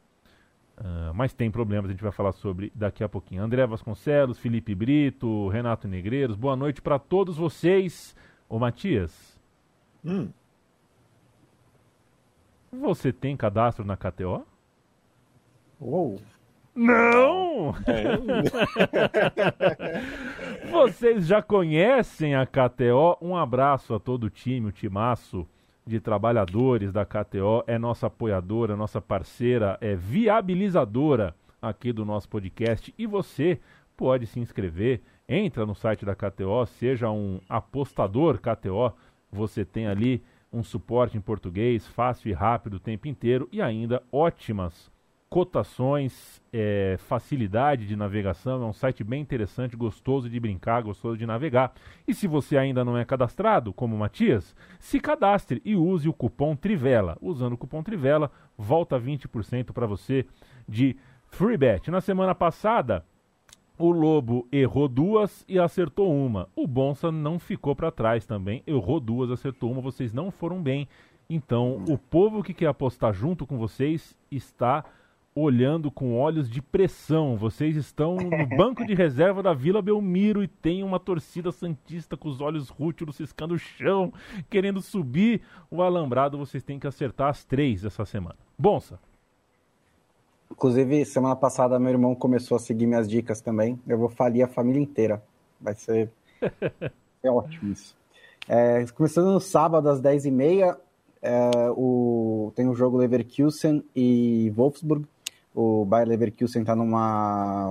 [0.77, 3.43] Uh, mas tem problemas, a gente vai falar sobre daqui a pouquinho.
[3.43, 8.17] André Vasconcelos, Felipe Brito, Renato Negreiros, boa noite para todos vocês.
[8.49, 9.30] Ô Matias,
[10.05, 10.31] Hum.
[12.73, 14.47] Você tem cadastro na KTO?
[15.81, 16.21] Uou.
[16.75, 17.75] Não!
[17.87, 18.17] É.
[20.71, 23.19] Vocês já conhecem a KTO?
[23.21, 25.47] Um abraço a todo o time, o timaço
[25.87, 27.65] de trabalhadores da KTO.
[27.67, 32.95] É nossa apoiadora, nossa parceira, é viabilizadora aqui do nosso podcast.
[32.97, 33.59] E você
[33.97, 38.95] pode se inscrever, entra no site da KTO, seja um apostador KTO
[39.31, 44.03] você tem ali um suporte em português fácil e rápido o tempo inteiro e ainda
[44.11, 44.91] ótimas
[45.31, 48.61] cotações, é, facilidade de navegação.
[48.61, 51.73] É um site bem interessante, gostoso de brincar, gostoso de navegar.
[52.07, 56.13] E se você ainda não é cadastrado, como o Matias, se cadastre e use o
[56.13, 57.17] cupom Trivela.
[57.23, 60.27] Usando o cupom Trivela, volta 20% para você
[60.69, 60.97] de
[61.29, 61.93] free bet.
[61.93, 63.07] Na semana passada,
[63.81, 66.49] o Lobo errou duas e acertou uma.
[66.55, 69.81] O Bonsa não ficou para trás também, errou duas, acertou uma.
[69.81, 70.87] Vocês não foram bem.
[71.29, 74.85] Então, o povo que quer apostar junto com vocês está
[75.35, 77.37] olhando com olhos de pressão.
[77.37, 82.29] Vocês estão no banco de reserva da Vila Belmiro e tem uma torcida santista com
[82.29, 84.13] os olhos rútilos ciscando o chão,
[84.51, 85.41] querendo subir
[85.71, 86.37] o alambrado.
[86.37, 88.37] Vocês têm que acertar as três essa semana.
[88.59, 88.99] Bonsa.
[90.51, 93.81] Inclusive, semana passada meu irmão começou a seguir minhas dicas também.
[93.87, 95.23] Eu vou falir a família inteira.
[95.61, 96.11] Vai ser
[97.23, 97.97] é ótimo isso.
[98.49, 100.77] É, começando no sábado às 10h30,
[101.23, 102.53] é, o...
[102.57, 105.07] tem o jogo Leverkusen e Wolfsburg.
[105.55, 106.93] O Bayer Leverkusen está num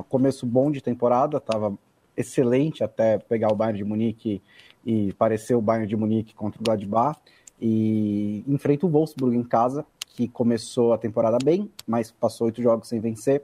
[0.10, 1.74] começo bom de temporada, estava
[2.16, 4.42] excelente até pegar o Bayern de Munique
[4.86, 7.20] e parecer o Bayern de Munique contra o Gladbach.
[7.62, 9.86] E enfrenta o Wolfsburg em casa,
[10.20, 13.42] que começou a temporada bem, mas passou oito jogos sem vencer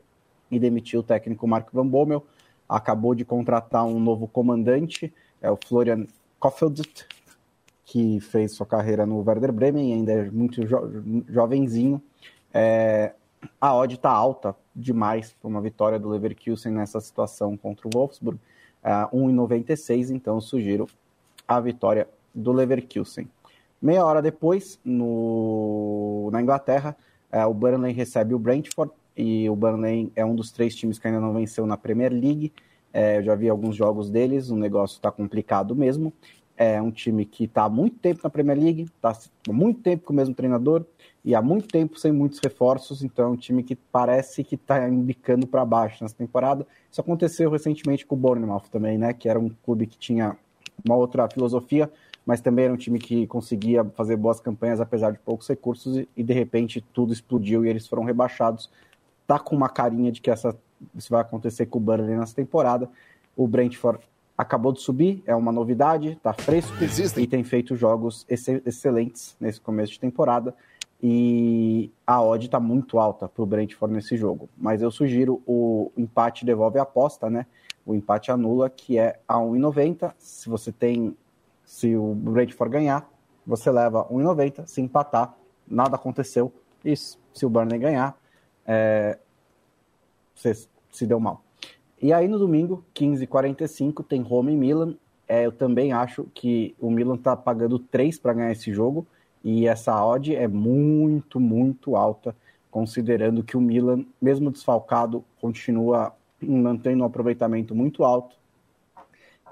[0.52, 2.22] e demitiu o técnico Marco Van Bommel.
[2.68, 6.06] Acabou de contratar um novo comandante, é o Florian
[6.38, 6.82] Kofeld,
[7.86, 12.02] que fez sua carreira no Werder Bremen ainda é muito jo jovenzinho.
[12.54, 13.14] É,
[13.62, 18.38] a odd está alta demais para uma vitória do Leverkusen nessa situação contra o Wolfsburg,
[18.84, 20.90] é, 1,96, então sugiro
[21.48, 23.30] a vitória do Leverkusen.
[23.86, 26.96] Meia hora depois, no, na Inglaterra,
[27.32, 31.06] É, o Burnley recebe o Brentford e o Burnley é um dos três times que
[31.08, 32.54] ainda não venceu na Premier League.
[32.94, 36.14] É, eu já vi alguns jogos deles, o negócio está complicado mesmo.
[36.56, 39.12] É um time que está há muito tempo na Premier League, está
[39.50, 40.86] há muito tempo com o mesmo treinador
[41.26, 44.88] e há muito tempo sem muitos reforços, então é um time que parece que está
[44.88, 46.66] indicando para baixo nessa temporada.
[46.90, 49.12] Isso aconteceu recentemente com o Bournemouth também, né?
[49.12, 50.38] Que era um clube que tinha
[50.86, 51.92] uma outra filosofia,
[52.26, 56.24] mas também era um time que conseguia fazer boas campanhas apesar de poucos recursos e,
[56.24, 58.70] de repente tudo explodiu e eles foram rebaixados.
[59.28, 60.58] Tá com uma carinha de que essa,
[60.96, 62.90] isso vai acontecer com o Burnley nessa temporada.
[63.36, 64.00] O Brentford
[64.38, 67.24] acabou de subir, é uma novidade, tá fresco Existem.
[67.24, 70.54] e tem feito jogos ex excelentes nesse começo de temporada.
[71.02, 74.50] E a odd está muito alta para o Brentford nesse jogo.
[74.58, 77.46] Mas eu sugiro o empate devolve a aposta, né?
[77.86, 80.14] O empate anula, que é a 1,90.
[80.18, 81.16] Se você tem.
[81.66, 83.10] Se o Brentford ganhar,
[83.46, 84.66] você leva 1,90.
[84.68, 85.36] Se empatar,
[85.68, 86.54] nada aconteceu.
[86.84, 88.18] E se o Burnley ganhar,
[88.66, 89.18] é,
[90.34, 90.54] você
[90.92, 91.42] se deu mal.
[92.02, 94.96] E aí no domingo, 15h45, tem Roma e Milan.
[95.28, 99.08] É, eu também acho que o Milan está pagando 3 para ganhar esse jogo.
[99.44, 102.36] E essa odd é muito, muito alta,
[102.70, 108.36] considerando que o Milan, mesmo desfalcado, continua mantendo um aproveitamento muito alto.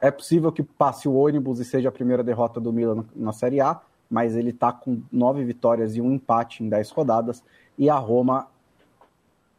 [0.04, 3.62] É possível que passe o ônibus e seja a primeira derrota do Milan na Série
[3.62, 7.42] A, mas ele está com nove vitórias e um empate em dez rodadas.
[7.78, 8.48] E a Roma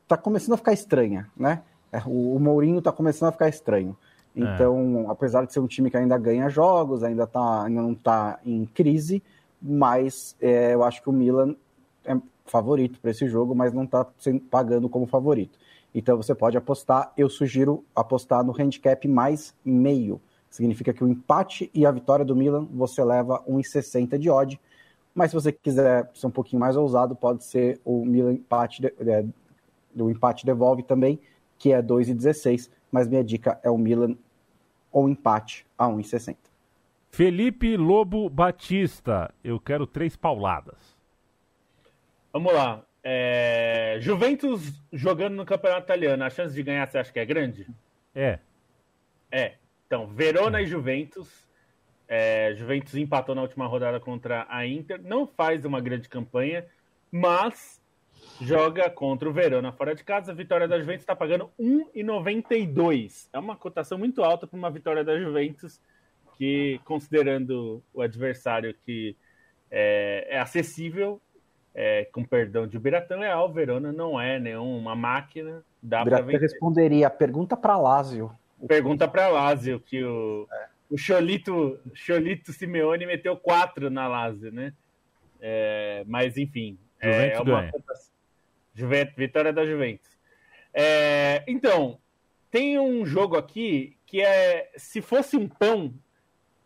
[0.03, 1.63] está começando a ficar estranha, né?
[1.91, 3.97] É, o, Mourinho está começando a ficar estranho.
[4.37, 4.41] É.
[4.41, 5.13] Então, é.
[5.13, 8.67] apesar de ser um time que ainda ganha jogos, ainda, tá, ainda não está em
[8.67, 9.23] crise,
[9.63, 11.57] mas é, eu acho que o Milan
[12.05, 14.07] é favorito para esse jogo, mas não está
[14.51, 15.59] pagando como favorito.
[15.95, 20.21] Então você pode apostar, eu sugiro apostar no handicap mais meio.
[20.55, 24.61] Significa que o empate e a vitória do Milan você leva 1,60 de odd.
[25.13, 29.25] Mas se você quiser ser um pouquinho mais ousado, pode ser o Milan empate, é,
[29.97, 31.19] o empate devolve também,
[31.59, 32.71] que é 2,16.
[32.89, 34.15] Mas minha dica é o Milan
[34.93, 36.37] ou empate a 1,60.
[37.11, 40.97] Felipe Lobo Batista, eu quero três pauladas.
[42.33, 42.81] Vamos lá.
[43.03, 43.99] É...
[44.01, 47.67] Juventus jogando no campeonato italiano, a chance de ganhar você acha que é grande?
[48.15, 48.39] É.
[49.33, 49.55] É.
[49.87, 51.47] Então, Verona e Juventus.
[52.09, 52.55] É...
[52.57, 55.01] Juventus empatou na última rodada contra a Inter.
[55.03, 56.67] Não faz uma grande campanha,
[57.11, 57.81] mas
[58.41, 60.33] joga contra o Verona fora de casa.
[60.33, 63.29] A vitória da Juventus está pagando 1,92.
[63.33, 65.81] É uma cotação muito alta para uma vitória da Juventus,
[66.37, 69.17] que, considerando o adversário que
[69.71, 71.21] é, é acessível,
[71.75, 75.65] é, com perdão de Biratã Leal, Verona não é nenhuma máquina.
[75.83, 78.31] Dá Biratã responderia, pergunta para Lázio.
[78.67, 80.67] Pergunta para Lázio, que o, é.
[80.91, 84.73] o Cholito, Cholito Simeone meteu quatro na Lázio, né?
[85.41, 87.71] É, mas, enfim, é, é uma
[88.75, 90.09] Juventus, vitória da Juventus.
[90.73, 91.99] É, então,
[92.51, 95.95] tem um jogo aqui que é se fosse um pão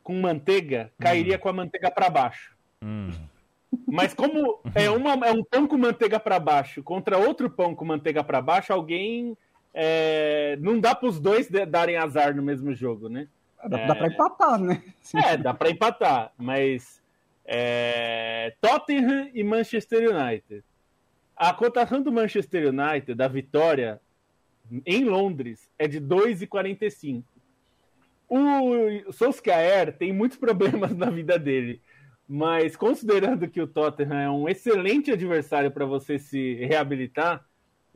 [0.02, 1.38] com manteiga, cairia hum.
[1.40, 2.56] com a manteiga para baixo.
[2.82, 3.10] Hum.
[3.86, 7.84] Mas como é, uma, é um pão com manteiga para baixo contra outro pão com
[7.84, 9.36] manteiga para baixo, alguém
[9.80, 13.28] é, não dá para os dois darem azar no mesmo jogo, né?
[13.68, 14.82] Dá, é, dá para empatar, né?
[15.14, 17.00] É, dá para empatar, mas
[17.44, 20.64] é, Tottenham e Manchester United.
[21.36, 24.00] A cotação do Manchester United da vitória
[24.84, 27.22] em Londres é de 2,45.
[28.28, 31.80] O Solskjaer tem muitos problemas na vida dele.
[32.28, 37.47] Mas considerando que o Tottenham é um excelente adversário para você se reabilitar,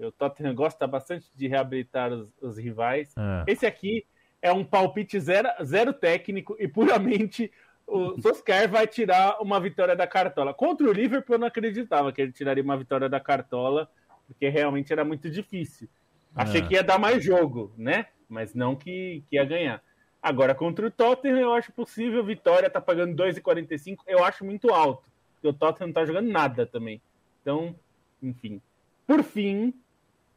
[0.04, 3.14] o Tottenham gosta bastante de reabilitar os, os rivais.
[3.16, 3.52] É.
[3.52, 4.04] Esse aqui
[4.40, 7.50] é um palpite zero, zero técnico e puramente
[7.86, 10.52] o Solskjaer vai tirar uma vitória da cartola.
[10.52, 13.88] Contra o Liverpool eu não acreditava que ele tiraria uma vitória da cartola,
[14.26, 15.88] porque realmente era muito difícil.
[16.34, 16.66] Achei é.
[16.66, 18.06] que ia dar mais jogo, né?
[18.28, 19.82] Mas não que, que ia ganhar.
[20.22, 22.24] Agora, contra o Tottenham, eu acho possível.
[22.24, 23.98] Vitória tá pagando 2,45.
[24.06, 25.02] Eu acho muito alto.
[25.34, 27.02] Porque o Tottenham não tá jogando nada também.
[27.40, 27.74] Então,
[28.22, 28.62] enfim.
[29.06, 29.74] Por fim,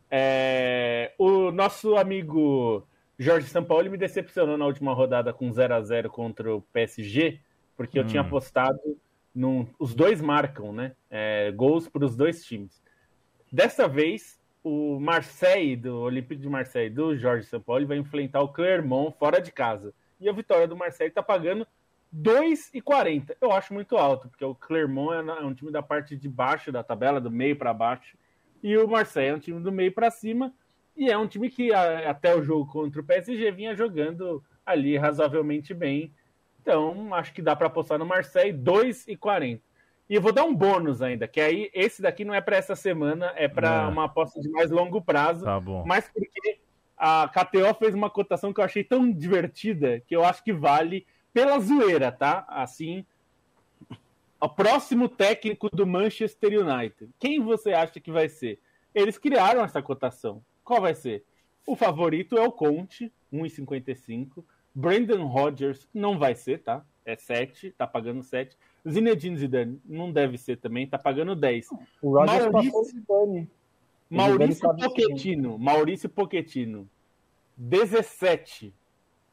[0.09, 1.13] é...
[1.17, 2.85] o nosso amigo
[3.17, 7.39] Jorge Sampaoli me decepcionou na última rodada com 0 a 0 contra o PSG,
[7.75, 8.03] porque hum.
[8.03, 8.25] eu tinha hum.
[8.25, 8.79] apostado.
[9.33, 9.67] Num...
[9.77, 10.93] Os dois marcam, né?
[11.09, 11.51] É...
[11.51, 12.81] Gols para os dois times.
[13.51, 19.15] Dessa vez, o Marseille, do Olympique de Marseille, do Jorge Sampaoli, vai enfrentar o Clermont
[19.17, 19.93] fora de casa.
[20.19, 21.67] E a vitória do Marseille está pagando
[22.15, 23.35] 2,40.
[23.39, 26.71] Eu acho muito alto, porque o Clermont é, é um time da parte de baixo
[26.71, 28.17] da tabela, do meio para baixo,
[28.65, 30.51] e o Marseille é um time do meio para cima,
[30.97, 35.71] e é um time que até o jogo contra o PSG vinha jogando ali razoavelmente
[35.71, 36.11] bem.
[36.59, 39.61] Então, acho que dá para apostar no Marseille 2,40.
[40.09, 42.75] E eu vou dar um bônus ainda, que aí esse daqui não é para essa
[42.75, 43.85] semana, é para é.
[43.85, 45.45] uma aposta de mais longo prazo.
[45.45, 45.83] Tá bom.
[45.85, 46.57] Mas porque
[46.97, 51.05] a KTO fez uma cotação que eu achei tão divertida que eu acho que vale
[51.31, 52.43] pela zoeira, tá?
[52.49, 53.05] Assim,
[54.45, 57.11] o próximo técnico do Manchester United.
[57.19, 58.59] Quem você acha que vai ser?
[58.93, 60.43] Eles criaram essa cotação.
[60.63, 61.25] Qual vai ser?
[61.65, 64.43] O favorito é o Conte, 1,55.
[64.73, 66.85] Brandon Rodgers não vai ser, tá?
[67.03, 68.55] É 7, tá pagando 7.
[68.87, 71.69] Zinedine Zidane não deve ser também, tá pagando 10.
[72.01, 72.71] O Rodgers Maurício...
[72.71, 73.49] passou o Zidane.
[74.07, 76.87] Maurício Pochettino, Maurício Pochettino,
[77.57, 78.71] 17.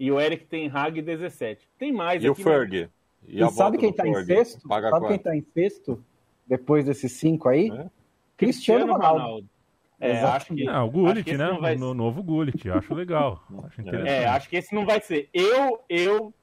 [0.00, 1.68] E o Eric Ten Hag, 17.
[1.78, 2.40] Tem mais e aqui.
[2.40, 2.88] O Ferg.
[3.26, 4.20] E, e sabe quem tá Ferg?
[4.20, 4.68] em sexto?
[4.68, 5.10] Paga sabe quanto?
[5.10, 6.04] quem tá em sexto?
[6.46, 7.66] Depois desses cinco aí?
[7.66, 7.68] É?
[7.68, 7.90] Cristiano,
[8.36, 9.18] Cristiano Ronaldo.
[9.20, 9.48] Ronaldo.
[10.00, 11.56] É, acho que, não, o Gullit, né?
[11.60, 11.76] Vai...
[11.76, 13.40] No novo Gullit, acho legal.
[13.64, 15.28] Acho é, acho que esse não vai ser.
[15.32, 16.34] Eu, eu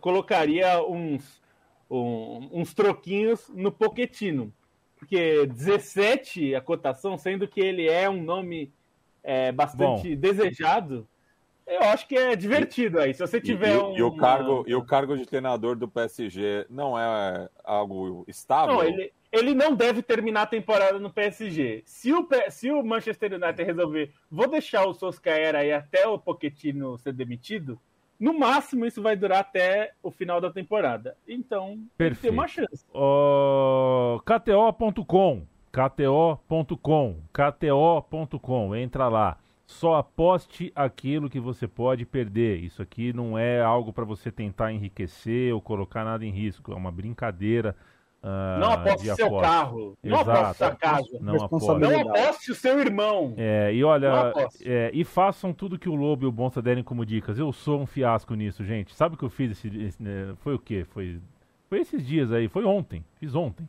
[0.00, 1.42] colocaria uns,
[1.90, 4.52] um, uns troquinhos no Poquetino.
[4.96, 8.72] Porque 17 a cotação, sendo que ele é um nome
[9.22, 10.20] é, bastante Bom.
[10.20, 11.08] desejado,
[11.68, 13.12] eu acho que é divertido aí.
[13.12, 13.96] Se você tiver e, um.
[13.96, 18.76] E o, cargo, e o cargo de treinador do PSG não é algo estável?
[18.76, 21.82] Não, ele, ele não deve terminar a temporada no PSG.
[21.84, 26.96] Se o, se o Manchester United resolver, vou deixar o Solskjaer aí até o Pochettino
[26.98, 27.78] ser demitido,
[28.18, 31.16] no máximo isso vai durar até o final da temporada.
[31.26, 32.84] Então, tem uma chance.
[32.92, 39.38] Uh, KTO.com, KTO.com, KTO.com, entra lá.
[39.68, 42.58] Só aposte aquilo que você pode perder.
[42.64, 46.72] Isso aqui não é algo para você tentar enriquecer ou colocar nada em risco.
[46.72, 47.76] É uma brincadeira
[48.20, 51.78] Uh, não aposte seu carro, não aposte sua casa, não aposte.
[51.78, 53.32] não aposte o seu irmão.
[53.36, 57.06] É, e olha, é, e façam tudo que o Lobo e o Bonsa derem como
[57.06, 57.38] dicas.
[57.38, 58.92] Eu sou um fiasco nisso, gente.
[58.92, 59.52] Sabe o que eu fiz?
[59.52, 60.84] Esse, esse né, foi o quê?
[60.90, 61.20] Foi,
[61.68, 63.68] foi esses dias aí, foi ontem, fiz ontem.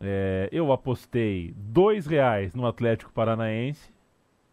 [0.00, 3.92] É, eu apostei dois reais no Atlético Paranaense,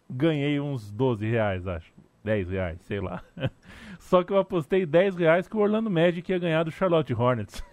[0.09, 1.91] ganhei uns 12 reais, acho.
[2.23, 3.23] 10 reais, sei lá.
[3.99, 7.63] Só que eu apostei 10 reais que o Orlando Magic ia ganhar do Charlotte Hornets.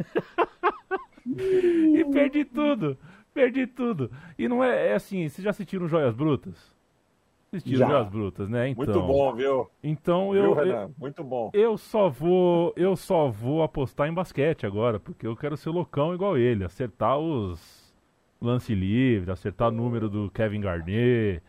[1.27, 2.97] e perdi tudo.
[3.33, 4.11] Perdi tudo.
[4.39, 6.73] E não é, é assim, vocês já assistiram Joias Brutas?
[7.49, 7.89] Assistiram já.
[7.89, 8.69] Joias Brutas, né?
[8.69, 9.71] Então, Muito bom, viu?
[9.83, 11.51] Então eu, viu, eu Muito bom.
[11.53, 16.15] Eu só vou, eu só vou apostar em basquete agora, porque eu quero ser loucão
[16.15, 17.85] igual ele, acertar os
[18.41, 21.43] lance livre, acertar o número do Kevin Garnett,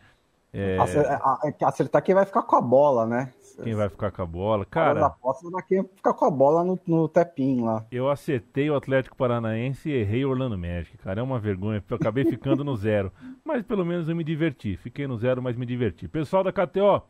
[0.58, 1.64] é...
[1.64, 3.32] Acertar quem vai ficar com a bola, né?
[3.62, 4.64] Quem vai ficar com a bola.
[4.64, 7.84] Cara, da aposta da quem ficar com a bola no, no tepinho lá.
[7.90, 11.20] Eu acertei o Atlético Paranaense e errei o Orlando Magic, cara.
[11.20, 11.82] É uma vergonha.
[11.88, 13.10] Eu acabei ficando no zero.
[13.44, 14.76] Mas pelo menos eu me diverti.
[14.76, 16.06] Fiquei no zero, mas me diverti.
[16.06, 17.02] Pessoal da KTO,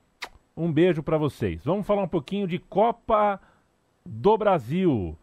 [0.56, 1.64] um beijo para vocês.
[1.64, 3.40] Vamos falar um pouquinho de Copa
[4.04, 5.16] do Brasil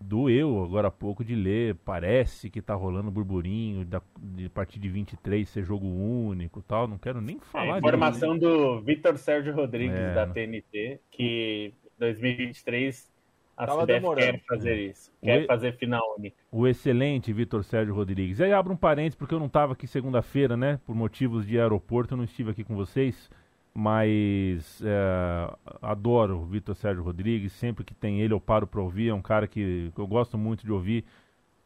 [0.00, 4.88] doeu agora há pouco de ler, parece que tá rolando burburinho da, de partir de
[4.88, 8.48] 23 ser jogo único tal, não quero nem falar é, Informação disso.
[8.48, 13.10] do Vitor Sérgio Rodrigues é, da TNT, que 2023
[13.56, 14.32] a Tava CBF demorando.
[14.32, 15.46] quer fazer isso, quer e...
[15.46, 16.36] fazer final única.
[16.50, 18.38] O excelente Vitor Sérgio Rodrigues.
[18.38, 21.60] E aí abro um parênteses, porque eu não estava aqui segunda-feira, né, por motivos de
[21.60, 23.30] aeroporto, eu não estive aqui com vocês,
[23.74, 29.08] mas é, adoro o Vitor Sérgio Rodrigues, sempre que tem ele eu paro para ouvir,
[29.08, 31.04] é um cara que, eu gosto muito de ouvir.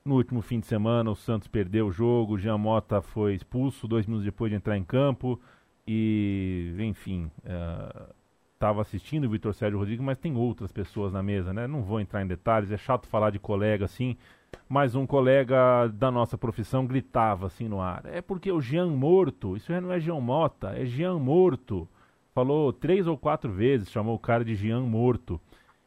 [0.05, 3.89] No último fim de semana o Santos perdeu o jogo, o Jean Mota foi expulso
[3.89, 5.41] dois minutos depois de entrar em campo
[5.87, 7.31] e, enfim,
[8.55, 11.67] estava é, assistindo o Vitor Sérgio Rodrigues, mas tem outras pessoas na mesa, né?
[11.67, 14.15] Não vou entrar em detalhes, é chato falar de colega assim,
[14.69, 19.57] mas um colega da nossa profissão gritava assim no ar: é porque o Jean morto,
[19.57, 21.89] isso não é Jean Mota, é Jean morto
[22.35, 25.41] falou três ou quatro vezes, chamou o cara de Jean morto.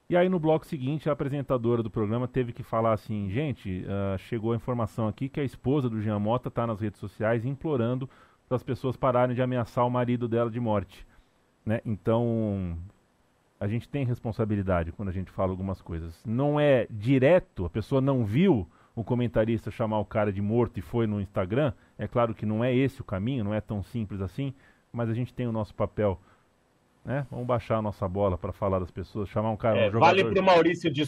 [0.10, 4.18] E aí no bloco seguinte a apresentadora do programa teve que falar assim, gente, uh,
[4.18, 8.10] chegou a informação aqui que a esposa do Jean Mota está nas redes sociais implorando
[8.48, 11.06] para as pessoas pararem de ameaçar o marido dela de morte.
[11.66, 11.82] Né?
[11.86, 12.78] Então
[13.60, 16.24] a gente tem responsabilidade quando a gente fala algumas coisas.
[16.26, 20.82] Não é direto, a pessoa não viu o comentarista chamar o cara de morto e
[20.82, 21.74] foi no Instagram.
[21.98, 24.54] É claro que não é esse o caminho, não é tão simples assim,
[24.94, 26.18] mas a gente tem o nosso papel
[27.08, 27.26] né?
[27.32, 29.80] Vamos baixar a nossa bola para falar das pessoas, chamar um cara.
[29.80, 31.06] É, um vale para o Maurício, de,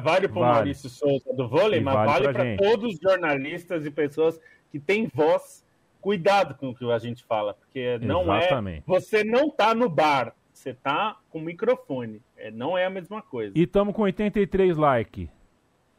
[0.00, 0.54] vale pro vale.
[0.54, 5.10] Maurício Souza do vôlei, e mas vale para todos os jornalistas e pessoas que têm
[5.12, 5.68] voz.
[6.00, 8.78] Cuidado com o que a gente fala, porque não é Exatamente.
[8.78, 8.82] é.
[8.86, 12.22] Você não está no bar, você está com microfone.
[12.38, 13.52] É, não é a mesma coisa.
[13.54, 15.28] E estamos com 83 likes.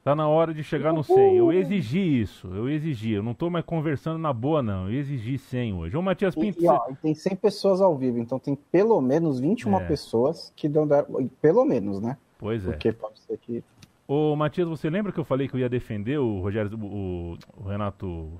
[0.04, 1.38] Tá na hora de chegar no 100.
[1.38, 3.12] Eu exigi isso, eu exigi.
[3.12, 4.90] Eu não tô mais conversando na boa, não.
[4.90, 5.96] Eu exigi 100 hoje.
[5.96, 6.60] Ô, Matias Pinto.
[6.60, 9.86] E, e, ó, tem 100 pessoas ao vivo, então tem pelo menos 21 é.
[9.86, 10.88] pessoas que dão.
[11.40, 12.18] Pelo menos, né?
[12.40, 12.72] Pois é.
[12.72, 13.64] Porque pode ser que.
[14.08, 17.70] Ô, Matias, você lembra que eu falei que eu ia defender o Rogério, o, o
[17.70, 18.32] Renato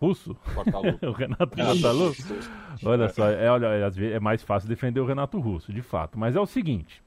[0.00, 0.36] Russo?
[1.02, 2.12] o Renato Portalu?
[2.84, 6.16] olha só, é, olha, é mais fácil defender o Renato Russo, de fato.
[6.16, 7.02] Mas é o seguinte,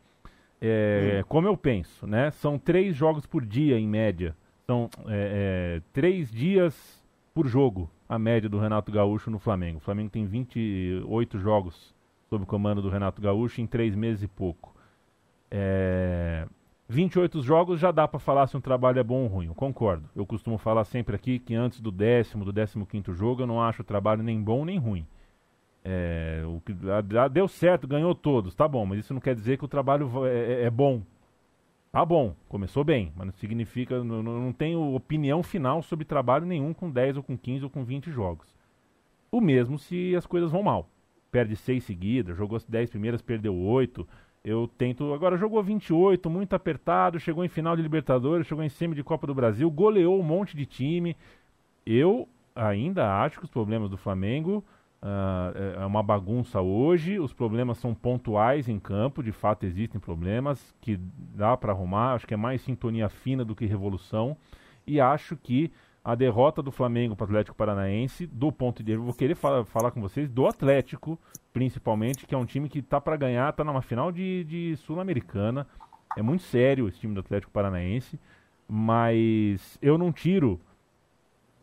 [0.61, 2.29] é, como eu penso, né?
[2.31, 4.35] São três jogos por dia, em média.
[4.67, 7.03] São é, é, três dias
[7.33, 9.77] por jogo, a média do Renato Gaúcho no Flamengo.
[9.77, 11.95] O Flamengo tem 28 jogos
[12.29, 14.75] sob o comando do Renato Gaúcho em três meses e pouco.
[15.49, 16.47] É...
[16.87, 20.09] 28 jogos já dá para falar se um trabalho é bom ou ruim, eu concordo.
[20.15, 23.61] Eu costumo falar sempre aqui que antes do décimo, do décimo quinto jogo, eu não
[23.61, 25.07] acho o trabalho nem bom nem ruim.
[25.83, 26.73] É, o que
[27.31, 30.29] deu certo, ganhou todos, tá bom, mas isso não quer dizer que o trabalho é,
[30.29, 31.01] é, é bom.
[31.91, 36.73] Tá bom, começou bem, mas não significa, não, não tenho opinião final sobre trabalho nenhum
[36.73, 38.47] com 10 ou com 15 ou com 20 jogos.
[39.29, 40.87] O mesmo se as coisas vão mal.
[41.31, 44.07] Perde seis seguidas, jogou as 10 primeiras, perdeu 8
[44.43, 45.13] eu tento.
[45.13, 49.27] Agora jogou 28, muito apertado, chegou em final de Libertadores, chegou em semi de Copa
[49.27, 51.15] do Brasil, goleou um monte de time.
[51.85, 54.63] Eu ainda acho que os problemas do Flamengo
[55.03, 57.19] uh, é uma bagunça hoje.
[57.19, 60.97] Os problemas são pontuais em campo, de fato existem problemas que
[61.35, 62.13] dá para arrumar.
[62.13, 64.37] Acho que é mais sintonia fina do que revolução.
[64.85, 65.71] E acho que
[66.03, 69.63] a derrota do Flamengo para o Atlético Paranaense, do ponto de vista, vou querer falar,
[69.65, 71.19] falar com vocês do Atlético,
[71.53, 75.67] principalmente, que é um time que está para ganhar, está numa final de, de Sul-Americana.
[76.17, 78.19] É muito sério esse time do Atlético Paranaense,
[78.67, 80.59] mas eu não tiro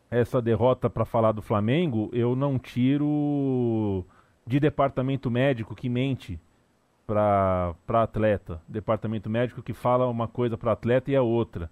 [0.09, 4.05] essa derrota para falar do Flamengo, eu não tiro
[4.45, 6.39] de departamento médico que mente
[7.05, 11.69] para atleta, departamento médico que fala uma coisa para atleta e a outra,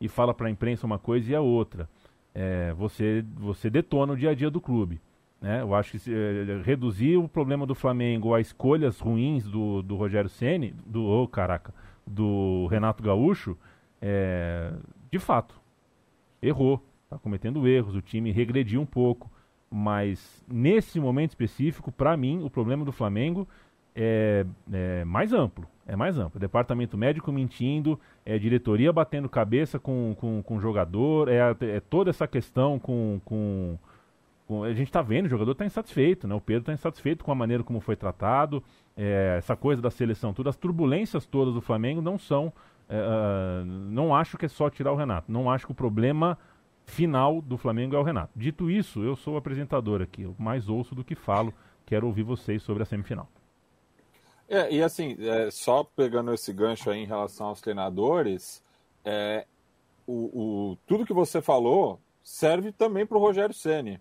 [0.00, 1.88] e fala para a imprensa uma coisa e a outra
[2.34, 5.00] é, você, você detona o dia a dia do clube.
[5.40, 5.62] Né?
[5.62, 10.28] Eu acho que é, reduzir o problema do Flamengo a escolhas ruins do, do Rogério
[10.28, 11.74] Ceni, do oh, caraca,
[12.06, 13.56] do Renato Gaúcho,
[14.00, 14.72] é,
[15.10, 15.54] de fato,
[16.42, 19.30] errou, está cometendo erros, o time regrediu um pouco,
[19.68, 23.48] mas nesse momento específico, para mim, o problema do Flamengo
[23.94, 26.38] é, é mais amplo é mais amplo.
[26.38, 32.28] Departamento médico mentindo, é diretoria batendo cabeça com, com, com jogador, é, é toda essa
[32.28, 33.20] questão com.
[33.24, 33.76] com,
[34.46, 36.34] com a gente está vendo, o jogador está insatisfeito, né?
[36.34, 38.62] O Pedro está insatisfeito com a maneira como foi tratado,
[38.96, 42.52] é, essa coisa da seleção, tudo, as turbulências todas do Flamengo não são.
[42.88, 45.30] É, uh, não acho que é só tirar o Renato.
[45.30, 46.36] Não acho que o problema
[46.90, 48.32] final do Flamengo é o Renato.
[48.36, 51.54] Dito isso, eu sou o apresentador aqui, eu mais ouço do que falo.
[51.86, 53.28] Quero ouvir vocês sobre a semifinal.
[54.48, 58.62] É, e assim, é, só pegando esse gancho aí em relação aos treinadores,
[59.04, 59.46] é,
[60.06, 64.00] o, o, tudo que você falou serve também para o Rogério Ceni.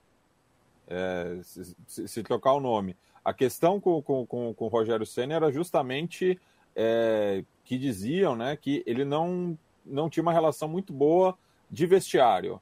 [0.87, 2.97] É, se, se, trocar o nome.
[3.23, 6.39] A questão com, com, com, com o Rogério Ceni era justamente
[6.75, 11.37] é, que diziam né, que ele não, não tinha uma relação muito boa
[11.69, 12.59] de vestiário.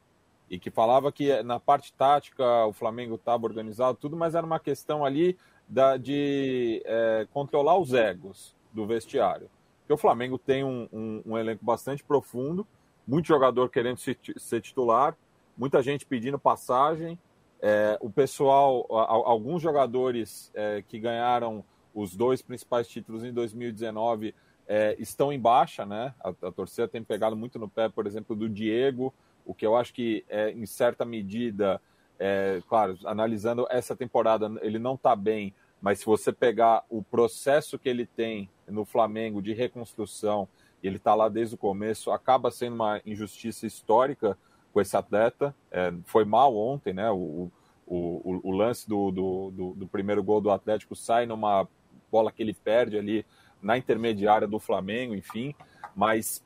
[0.50, 4.58] E que falava que na parte tática o Flamengo estava organizado, tudo, mas era uma
[4.58, 5.36] questão ali
[5.68, 9.50] da, de é, controlar os egos do vestiário.
[9.80, 12.66] Porque o Flamengo tem um, um, um elenco bastante profundo,
[13.06, 15.16] muito jogador querendo se, ser titular,
[15.56, 17.18] muita gente pedindo passagem.
[17.60, 24.34] É, o pessoal, alguns jogadores é, que ganharam os dois principais títulos em 2019
[24.68, 26.14] é, estão em baixa, né?
[26.20, 29.12] A, a, torcida tem pegado muito no pé, por exemplo, do Diego,
[29.48, 31.80] o que eu acho que, é, em certa medida,
[32.18, 37.78] é, claro, analisando essa temporada, ele não está bem, mas se você pegar o processo
[37.78, 40.46] que ele tem no Flamengo de reconstrução,
[40.82, 44.36] ele está lá desde o começo, acaba sendo uma injustiça histórica
[44.70, 45.54] com esse atleta.
[45.70, 47.10] É, foi mal ontem, né?
[47.10, 47.50] O,
[47.86, 51.66] o, o lance do, do, do, do, primeiro gol do Atlético sai numa
[52.12, 53.24] bola que ele perde ali
[53.62, 55.54] na intermediária do Flamengo, enfim.
[55.96, 56.44] Mas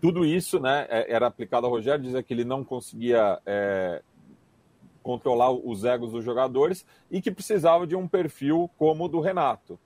[0.00, 4.02] tudo isso né, é, era aplicado ao Rogério, dizia que ele não conseguia é,
[5.02, 9.78] controlar os egos dos jogadores e que precisava de um perfil como o do Renato.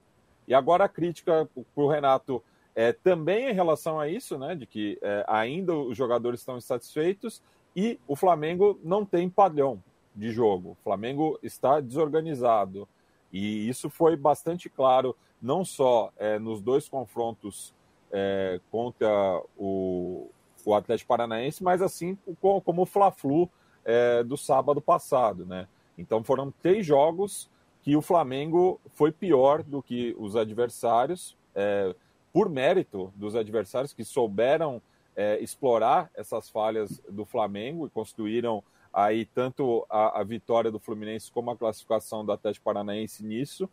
[0.47, 2.43] E agora a crítica para o Renato
[2.75, 7.43] é também em relação a isso, né, de que é, ainda os jogadores estão insatisfeitos
[7.75, 9.83] e o Flamengo não tem padrão
[10.15, 10.71] de jogo.
[10.71, 12.89] O Flamengo está desorganizado
[13.33, 17.74] e isso foi bastante claro não só é, nos dois confrontos
[18.17, 20.31] é, contra o,
[20.65, 23.51] o Atlético Paranaense, mas assim como, como o Fla-Flu
[23.85, 25.67] é, do sábado passado, né?
[25.99, 27.51] Então foram três jogos
[27.83, 31.95] que o Flamengo foi pior do que os adversários, é,
[32.33, 34.81] por mérito dos adversários que souberam
[35.17, 38.63] é, explorar essas falhas do Flamengo e construíram
[38.93, 43.69] aí tanto a, a, vitória do Fluminense como a classificação do Atlético Paranaense nisso.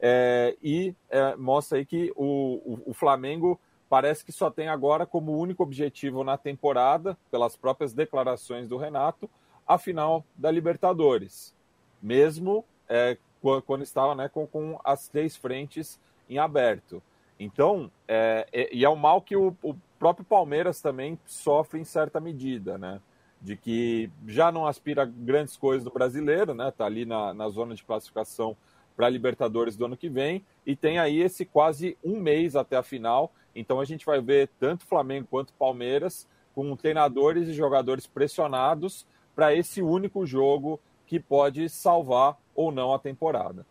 [0.00, 3.60] É, e é, mostra aí que o, o, o Flamengo
[3.92, 9.28] parece que só tem agora como único objetivo na temporada, pelas próprias declarações do Renato,
[9.68, 11.54] a final da Libertadores,
[12.00, 13.18] mesmo é,
[13.66, 17.02] quando estava né, com, com, as três frentes em aberto.
[17.38, 21.84] Então, é, é, e é um mal que o, o, próprio Palmeiras também sofre em
[21.84, 22.98] certa medida, né?
[23.42, 26.70] De que já não aspira grandes coisas do brasileiro, né?
[26.70, 28.56] Está ali na, na zona de classificação
[28.96, 32.82] para Libertadores do ano que vem e tem aí esse quase um mês até a
[32.82, 33.30] final.
[33.54, 39.54] Então a gente vai ver tanto Flamengo quanto Palmeiras com treinadores e jogadores pressionados para
[39.54, 43.66] esse único jogo que pode salvar ou não a temporada.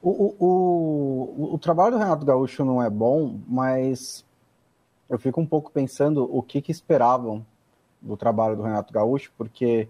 [0.00, 4.24] O, o, o, o, trabalho do Renato Gaúcho não é bom, mas
[5.08, 7.44] eu fico um pouco pensando o que, que esperavam
[8.00, 9.88] do trabalho do Renato Gaúcho, porque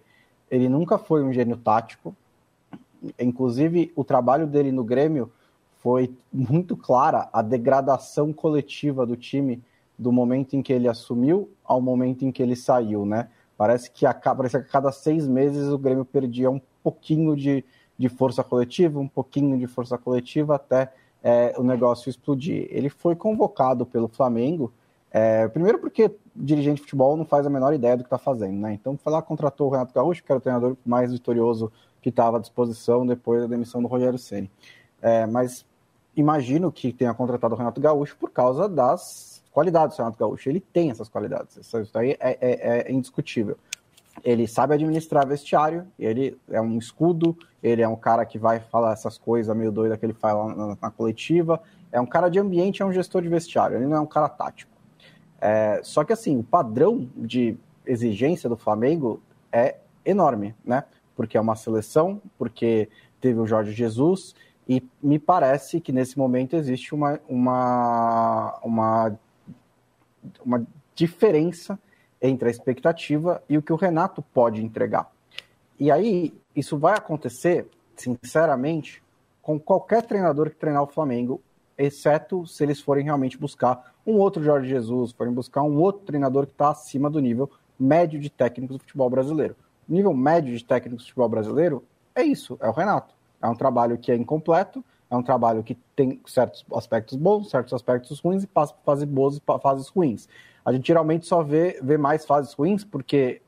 [0.51, 2.17] ele nunca foi um gênio tático,
[3.19, 5.31] Inclusive, o trabalho dele no Grêmio
[5.89, 9.63] foi muito clara a degradação coletiva do time
[9.99, 13.31] do momento em que ele assumiu ao momento em que ele saiu, né?
[13.57, 17.65] Parece que a, parece que a cada seis meses o Grêmio perdia um pouquinho de,
[17.97, 22.69] de força coletiva, um pouquinho de força coletiva até é, o negócio explodir.
[22.71, 24.71] Ele foi convocado pelo Flamengo,
[25.11, 28.59] é, primeiro porque dirigente de futebol não faz a menor ideia do que está fazendo,
[28.59, 28.75] né?
[28.75, 31.73] Então foi lá, contratou o Renato Gaúcho, que era o treinador mais vitorioso
[32.03, 34.51] que estava à disposição depois da demissão do Rogério Ceni.
[35.01, 35.65] É, mas
[36.21, 40.49] imagino que tenha contratado o Renato Gaúcho por causa das qualidades do Renato Gaúcho.
[40.49, 43.57] Ele tem essas qualidades, isso aí é, é, é indiscutível.
[44.25, 48.93] Ele sabe administrar vestiário, ele é um escudo, ele é um cara que vai falar
[48.93, 51.61] essas coisas meio doidas que ele fala na, na, coletiva.
[51.93, 54.29] É um cara de ambiente, é um gestor de vestiário, ele não é um cara
[54.29, 54.73] tático.
[55.41, 57.57] É, só que assim, o padrão de
[57.87, 60.83] exigência do Flamengo é enorme, né?
[61.19, 62.89] porque é uma seleção, porque
[63.21, 64.37] teve o Jorge Jesus,
[64.69, 69.19] e me parece que nesse momento existe uma, uma, uma,
[70.45, 71.79] uma diferença
[72.21, 75.11] entre a expectativa e o que o Renato pode entregar.
[75.79, 77.67] E aí, isso vai acontecer,
[77.97, 79.03] sinceramente,
[79.41, 81.41] com qualquer treinador que treinar o Flamengo,
[81.77, 86.47] exceto se eles forem realmente buscar um outro Jorge Jesus, forem buscar um outro treinador
[86.47, 89.55] que está acima do nível médio de técnicos do futebol brasileiro
[89.89, 93.15] nível médio de técnico de futebol brasileiro é isso, é o Renato.
[93.41, 97.73] É um trabalho que é incompleto, é um trabalho que tem certos aspectos bons, certos
[97.73, 100.29] aspectos ruins e passa por fases boas e fases ruins.
[100.65, 103.41] A gente geralmente só vê, vê mais fases ruins porque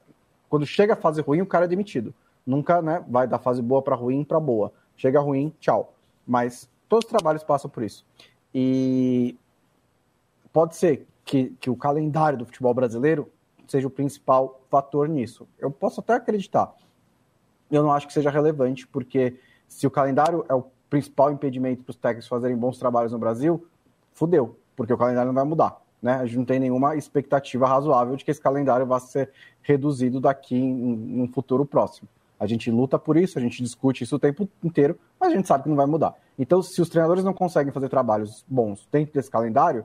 [0.49, 2.14] quando chega a fase ruim, o cara é demitido.
[2.47, 4.72] Nunca né, vai da fase boa para ruim para boa.
[4.97, 5.95] Chega ruim, tchau.
[6.26, 8.05] Mas todos os trabalhos passam por isso.
[8.55, 9.36] E
[10.53, 13.30] pode ser que, que o calendário do futebol brasileiro
[13.68, 15.47] seja o principal fator nisso.
[15.59, 16.74] Eu posso até acreditar.
[17.70, 19.38] Eu não acho que seja relevante, porque
[19.70, 23.64] se o calendário é o principal impedimento para os técnicos fazerem bons trabalhos no Brasil,
[24.12, 25.80] fudeu, porque o calendário não vai mudar.
[26.02, 26.14] Né?
[26.14, 29.30] A gente não tem nenhuma expectativa razoável de que esse calendário vá ser
[29.62, 32.08] reduzido daqui em, um futuro próximo.
[32.38, 35.46] A gente luta por isso, a gente discute isso o tempo inteiro, mas a gente
[35.46, 36.14] sabe que não vai mudar.
[36.38, 39.84] Então, se os treinadores não conseguem fazer trabalhos bons dentro desse calendário,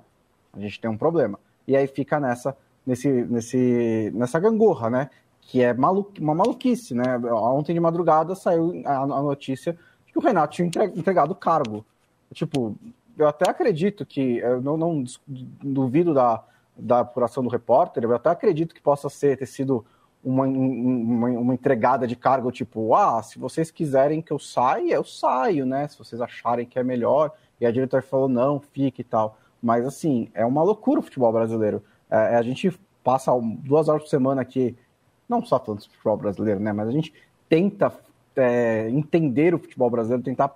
[0.52, 1.38] a gente tem um problema.
[1.68, 5.10] E aí fica nessa nesse, nesse, nessa gangorra, né?
[5.46, 7.18] Que é malu, uma maluquice, né?
[7.32, 9.74] Ontem de madrugada saiu a, a notícia
[10.06, 11.86] de que o Renato tinha entregado o cargo.
[12.34, 12.76] Tipo,
[13.18, 15.04] eu até acredito que, eu não, não
[15.64, 16.44] duvido da,
[16.78, 19.86] da apuração do repórter, eu até acredito que possa ser, ter sido
[20.24, 25.04] uma, uma, uma, entregada de cargo, tipo, ah, se vocês quiserem que eu saia, eu
[25.04, 25.88] saio, né?
[25.88, 27.32] Se vocês acharem que é melhor.
[27.62, 29.38] E a diretora falou, não, fique e tal.
[29.62, 31.84] Mas, assim, é uma loucura o futebol brasileiro.
[32.10, 34.76] É, a gente passa duas horas por semana aqui,
[35.28, 36.72] não só falando do futebol brasileiro, né?
[36.72, 37.14] Mas a gente
[37.50, 37.94] tenta
[38.36, 40.56] é, entender o futebol brasileiro, tentar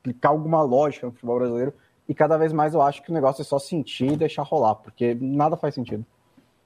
[0.00, 1.74] aplicar alguma lógica no futebol brasileiro.
[2.08, 4.74] E cada vez mais eu acho que o negócio é só sentir e deixar rolar,
[4.76, 6.04] porque nada faz sentido.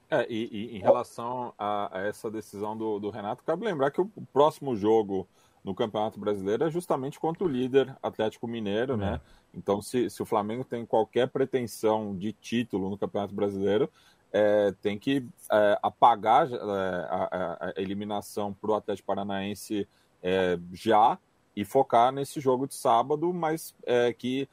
[0.09, 4.01] É, e, e em relação a, a essa decisão do, do, Renato, cabe lembrar que
[4.01, 5.27] o próximo jogo
[5.63, 9.07] no Campeonato Brasileiro é justamente contra o líder Atlético Mineiro, né?
[9.07, 9.11] é.
[9.11, 9.21] né?
[9.53, 13.89] Então, se, se o Flamengo tem qualquer pretensão de título no Campeonato Brasileiro,
[14.35, 19.87] é, tem que é, apagar é, a, a, eliminação para o Atlético Paranaense
[20.21, 21.17] é, já
[21.55, 24.49] e focar nesse jogo de sábado, mas é, que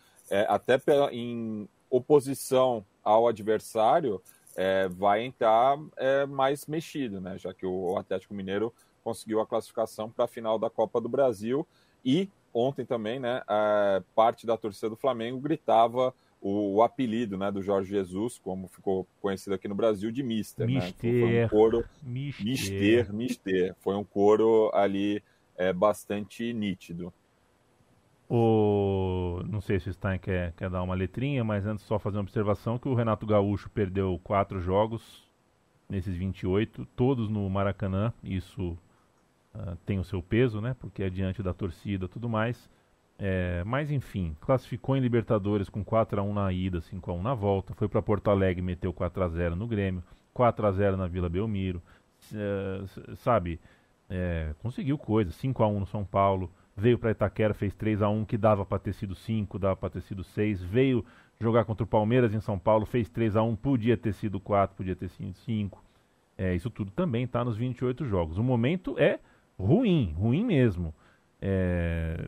[0.49, 0.81] até
[1.11, 4.23] em oposição ao adversário
[4.93, 5.77] vai entrar
[6.29, 7.37] mais mexido, né?
[7.37, 8.73] já que o Atlético Mineiro
[9.05, 11.67] conseguiu a classificação para a final da Copa do Brasil
[12.03, 13.43] e ontem também, né,
[14.15, 19.07] parte da torcida do Flamengo gritava o, o, apelido né, do Jorge Jesus, como ficou
[19.21, 20.67] conhecido aqui no Brasil, de Mister.
[20.67, 21.13] Mister.
[21.13, 21.19] Né?
[21.19, 21.85] Então, foi um coro.
[22.03, 22.45] Mister.
[22.45, 23.77] Mister, Mister.
[23.81, 25.23] Foi um coro ali
[25.57, 27.13] é, bastante nítido.
[28.29, 29.43] O...
[29.49, 32.23] Não sei se o Stein quer, quer dar uma letrinha, mas antes só fazer uma
[32.23, 35.31] observação que o Renato Gaúcho perdeu quatro jogos
[35.89, 38.13] nesses 28, todos no Maracanã.
[38.25, 38.77] Isso
[39.55, 40.75] uh, tem o seu peso, né?
[40.81, 42.71] Porque é diante da torcida e tudo mais.
[43.19, 47.23] É, mas enfim, classificou em Libertadores com 4 a 1 na ida, 5 a 1
[47.23, 47.75] na volta.
[47.75, 50.03] Foi para Porto Alegre, meteu 4 a 0 no Grêmio,
[50.35, 51.83] 4 a 0 na Vila Belmiro.
[52.35, 53.61] É, sabe,
[54.09, 58.09] é, conseguiu coisa, 5 a 1 no São Paulo veio para Itaquera, fez 3 a
[58.09, 61.05] 1 que dava para ter sido 5, dava para ter sido 6, veio
[61.41, 64.77] jogar contra o Palmeiras em São Paulo, fez 3 a 1 podia ter sido 4,
[64.77, 65.83] podia ter sido 5.
[66.39, 68.39] É, isso tudo também está nos 28 jogos.
[68.39, 69.19] O momento é
[69.59, 70.95] ruim, ruim mesmo.
[71.41, 72.27] É,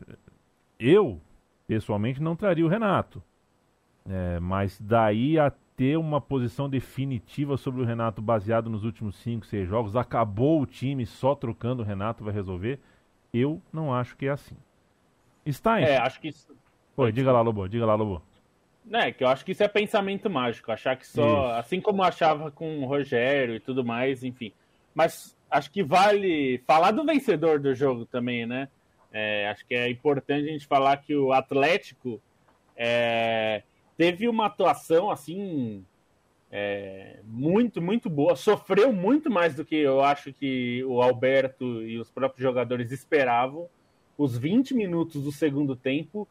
[0.79, 1.19] eu,
[1.67, 3.21] pessoalmente, não traria o Renato.
[4.07, 9.45] É, mas daí a ter uma posição definitiva sobre o Renato baseado nos últimos 5,
[9.45, 12.79] 6 jogos, acabou o time, só trocando o Renato vai resolver
[13.35, 14.55] eu não acho que é assim.
[15.47, 15.83] Stein.
[15.83, 16.47] É, acho que isso.
[16.95, 18.21] Oi, diga lá, Lobo, diga lá, Lobo.
[18.91, 20.71] É, que eu acho que isso é pensamento mágico.
[20.71, 21.21] Achar que só.
[21.21, 21.59] Isso.
[21.59, 24.53] Assim como eu achava com o Rogério e tudo mais, enfim.
[24.93, 28.69] Mas acho que vale falar do vencedor do jogo também, né?
[29.17, 32.21] É, acho que é importante a gente falar que o Atlético
[32.75, 33.63] é,
[33.95, 35.85] teve uma atuação assim
[36.51, 38.35] é, muito, muito boa.
[38.35, 43.69] Sofreu muito mais do que eu acho que o Alberto e os próprios jogadores esperavam.
[44.17, 46.27] Os 20 minutos do segundo tempo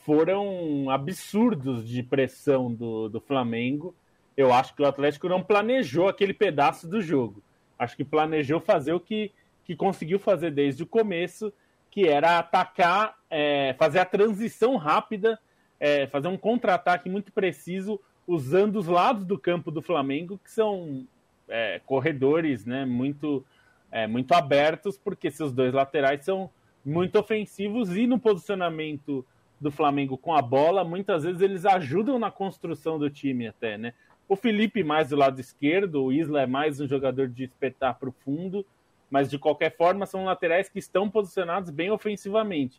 [0.00, 3.94] foram absurdos de pressão do, do Flamengo.
[4.36, 7.40] Eu acho que o Atlético não planejou aquele pedaço do jogo.
[7.78, 9.30] Acho que planejou fazer o que,
[9.64, 11.52] que conseguiu fazer desde o começo,
[11.94, 15.38] que era atacar, é, fazer a transição rápida,
[15.78, 21.06] é, fazer um contra-ataque muito preciso usando os lados do campo do Flamengo, que são
[21.48, 23.46] é, corredores né, muito,
[23.92, 26.50] é, muito abertos, porque seus dois laterais são
[26.84, 29.24] muito ofensivos e no posicionamento
[29.60, 33.94] do Flamengo com a bola, muitas vezes eles ajudam na construção do time até, né?
[34.28, 38.08] O Felipe mais do lado esquerdo, o Isla é mais um jogador de espetar para
[38.08, 38.66] o fundo,
[39.14, 42.76] mas de qualquer forma são laterais que estão posicionados bem ofensivamente.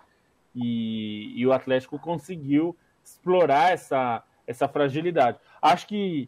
[0.54, 5.38] E, e o Atlético conseguiu explorar essa, essa fragilidade.
[5.62, 6.28] Acho que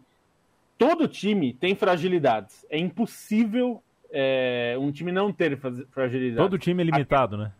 [0.77, 2.65] todo time tem fragilidades.
[2.69, 5.59] É impossível é, um time não ter
[5.91, 6.37] fragilidade.
[6.37, 7.51] Todo time é limitado, né?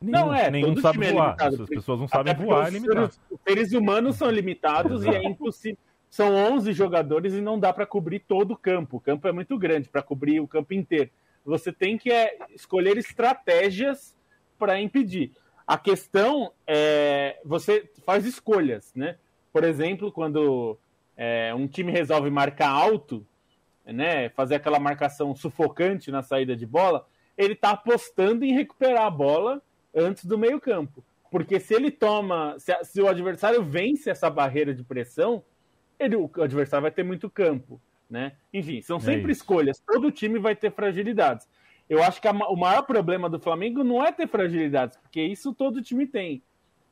[0.00, 1.36] Nenhum, não é, nenhum sabe é voar.
[1.36, 3.06] Limitado, As pessoas não sabem voar, é limitado.
[3.06, 5.78] Os, os seres humanos são limitados e é impossível.
[6.10, 8.96] São 11 jogadores e não dá para cobrir todo o campo.
[8.96, 11.10] O campo é muito grande para cobrir o campo inteiro.
[11.48, 14.14] Você tem que é, escolher estratégias
[14.58, 15.32] para impedir.
[15.66, 19.16] A questão é você faz escolhas, né?
[19.50, 20.78] Por exemplo, quando
[21.16, 23.26] é, um time resolve marcar alto,
[23.86, 29.10] né, fazer aquela marcação sufocante na saída de bola, ele está apostando em recuperar a
[29.10, 29.62] bola
[29.94, 31.02] antes do meio campo.
[31.30, 35.42] Porque se ele toma, se, se o adversário vence essa barreira de pressão,
[35.98, 37.80] ele, o adversário vai ter muito campo.
[38.08, 38.32] Né?
[38.52, 39.82] Enfim, são é sempre é escolhas.
[39.86, 41.46] Todo time vai ter fragilidades.
[41.88, 45.54] Eu acho que a, o maior problema do Flamengo não é ter fragilidades, porque isso
[45.54, 46.42] todo time tem.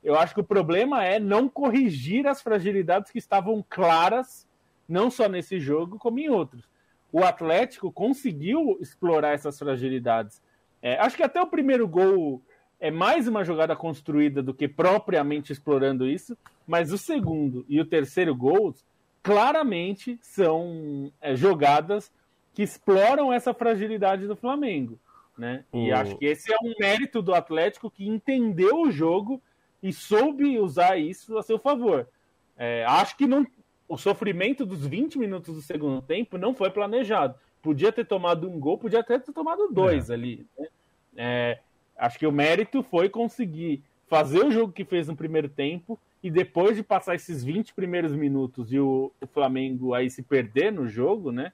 [0.02, 4.46] Eu acho que o problema é não corrigir as fragilidades que estavam claras,
[4.88, 6.68] não só nesse jogo, como em outros.
[7.12, 10.40] O Atlético conseguiu explorar essas fragilidades.
[10.80, 12.42] É, acho que até o primeiro gol
[12.78, 16.36] é mais uma jogada construída do que propriamente explorando isso,
[16.66, 18.84] mas o segundo e o terceiro gols
[19.27, 22.12] claramente são é, jogadas
[22.55, 25.01] que exploram essa fragilidade do Flamengo.
[25.37, 25.64] Né?
[25.74, 29.43] E acho que esse é um mérito do Atlético que entendeu o jogo
[29.83, 32.09] e soube usar isso a seu favor.
[32.57, 33.45] É, acho que não,
[33.89, 37.35] o sofrimento dos 20 minutos do segundo tempo não foi planejado.
[37.61, 40.14] Podia ter tomado um gol, podia até ter tomado dois é.
[40.14, 40.47] ali.
[40.57, 40.68] Né?
[41.16, 41.59] É,
[41.99, 46.30] acho que o mérito foi conseguir fazer o jogo que fez no primeiro tempo e
[46.30, 50.88] depois de passar esses 20 primeiros minutos e o, o Flamengo aí se perder no
[50.88, 51.52] jogo, né?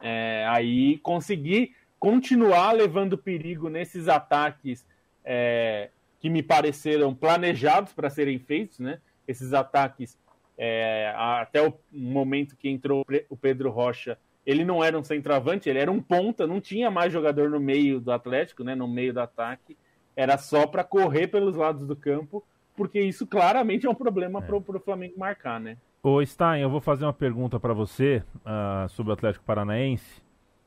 [0.00, 4.86] É, aí conseguir continuar levando perigo nesses ataques
[5.24, 5.90] é,
[6.20, 9.00] que me pareceram planejados para serem feitos, né?
[9.26, 10.18] Esses ataques
[10.56, 15.78] é, até o momento que entrou o Pedro Rocha, ele não era um centroavante, ele
[15.78, 18.74] era um ponta, não tinha mais jogador no meio do Atlético, né?
[18.74, 19.76] No meio do ataque,
[20.14, 22.42] era só para correr pelos lados do campo,
[22.76, 24.42] porque isso claramente é um problema é.
[24.42, 25.76] para o Flamengo marcar, né?
[26.02, 30.22] Ô Stein, eu vou fazer uma pergunta para você uh, sobre o Atlético Paranaense.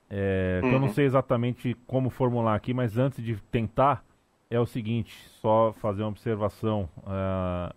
[0.10, 0.72] É, uhum.
[0.72, 0.94] Eu não uhum.
[0.94, 4.04] sei exatamente como formular aqui, mas antes de tentar,
[4.50, 6.90] é o seguinte, só fazer uma observação.
[6.98, 7.74] Uh,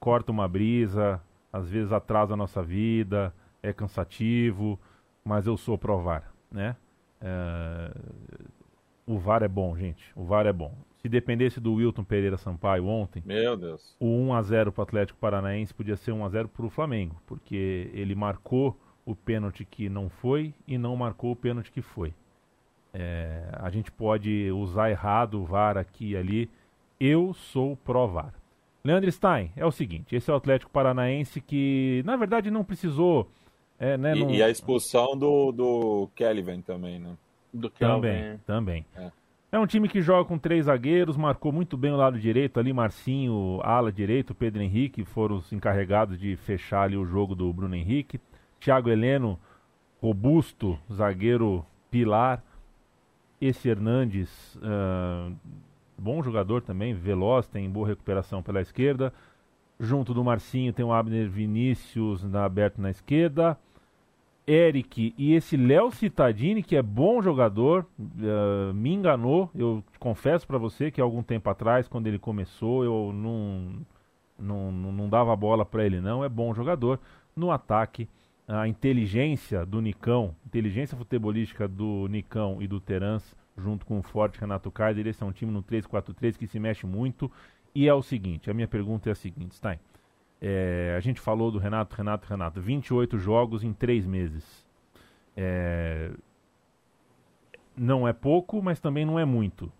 [0.00, 1.20] corta uma brisa,
[1.52, 3.32] às vezes atrasa a nossa vida,
[3.62, 4.80] é cansativo,
[5.24, 6.74] mas eu sou provar, né?
[7.20, 8.50] Uh,
[9.06, 10.10] o VAR é bom, gente.
[10.16, 10.72] O VAR é bom.
[11.02, 13.96] Se dependesse do Wilton Pereira Sampaio ontem, meu Deus.
[13.98, 16.70] O 1 a 0 para o Atlético Paranaense podia ser 1 a 0 para o
[16.70, 18.76] Flamengo, porque ele marcou
[19.06, 22.12] o pênalti que não foi e não marcou o pênalti que foi.
[22.92, 26.50] É, a gente pode usar errado o VAR aqui e ali.
[26.98, 28.34] Eu sou pró-VAR.
[28.84, 33.28] Leandro Stein, é o seguinte: esse é o Atlético Paranaense que, na verdade, não precisou.
[33.78, 34.30] É, né, e, não...
[34.30, 37.16] e, a expulsão do, do Kelvin também, né?
[37.52, 38.86] Do Também, também.
[38.94, 39.10] É.
[39.52, 39.58] é.
[39.58, 43.60] um time que joga com três zagueiros, marcou muito bem o lado direito ali, Marcinho,
[43.62, 48.20] ala direito, Pedro Henrique foram os encarregados de fechar ali o jogo do Bruno Henrique.
[48.60, 49.38] Thiago Heleno,
[50.00, 52.42] robusto, zagueiro pilar.
[53.40, 55.34] Esse Hernandes, uh,
[55.96, 59.12] bom jogador também, veloz, tem boa recuperação pela esquerda.
[59.78, 63.58] Junto do Marcinho tem o Abner Vinícius na, aberto na esquerda.
[64.46, 69.50] Eric e esse Léo Cittadini, que é bom jogador, uh, me enganou.
[69.54, 73.86] Eu confesso para você que algum tempo atrás, quando ele começou, eu não,
[74.38, 76.24] não, não dava bola para ele, não.
[76.24, 76.98] É bom jogador.
[77.36, 78.08] No ataque,
[78.48, 84.40] a inteligência do Nicão, inteligência futebolística do Nicão e do Terans, junto com o forte
[84.40, 87.30] Renato Kaiser, esse é um time no 3-4-3 que se mexe muito.
[87.72, 89.78] E é o seguinte: a minha pergunta é a seguinte, Stein.
[90.40, 92.60] É, a gente falou do Renato, Renato, Renato.
[92.60, 94.66] 28 jogos em 3 meses.
[95.36, 96.10] É,
[97.76, 99.72] não é pouco, mas também não é muito.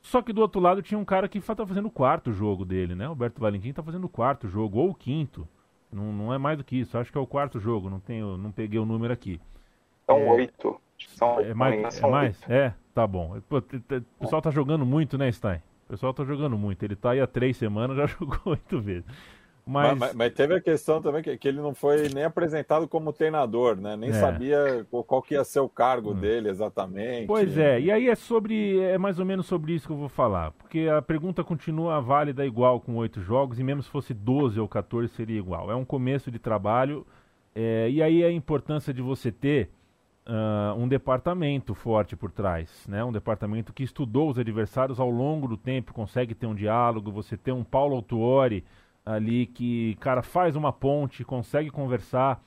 [0.00, 2.94] Só que do outro lado tinha um cara que está fazendo o quarto jogo dele,
[2.94, 3.06] né?
[3.06, 5.48] O Alberto Valentim está fazendo o quarto jogo, ou o quinto.
[5.92, 6.96] Não, não é mais do que isso.
[6.96, 7.90] Acho que é o quarto jogo.
[7.90, 9.40] Não, tenho, não peguei o número aqui.
[10.06, 10.80] São é, oito.
[11.08, 11.98] São, é mais?
[12.02, 12.50] É, mais?
[12.50, 13.40] é, tá bom.
[13.48, 13.62] Pô, o
[14.20, 15.60] pessoal tá jogando muito, né, Stein?
[15.86, 16.82] O pessoal tá jogando muito.
[16.84, 19.04] Ele tá aí há três semanas, já jogou oito vezes.
[19.68, 19.98] Mas...
[19.98, 23.76] Mas, mas, teve a questão também que, que, ele não foi nem apresentado como treinador,
[23.76, 23.96] né?
[23.96, 24.12] Nem é.
[24.12, 26.14] sabia qual, que ia ser o cargo hum.
[26.14, 27.26] dele exatamente.
[27.26, 28.78] Pois é, e aí é sobre.
[28.78, 30.52] É mais ou menos sobre isso que eu vou falar.
[30.52, 34.68] Porque a pergunta continua válida igual com oito jogos, e mesmo se fosse 12 ou
[34.68, 35.68] 14 seria igual.
[35.68, 37.04] É um começo de trabalho.
[37.52, 39.70] É, e aí a importância de você ter
[40.26, 43.02] uh, um departamento forte por trás, né?
[43.02, 47.36] Um departamento que estudou os adversários ao longo do tempo, consegue ter um diálogo, você
[47.36, 48.64] ter um Paulo Autuori
[49.06, 52.42] ali que, cara, faz uma ponte, consegue conversar,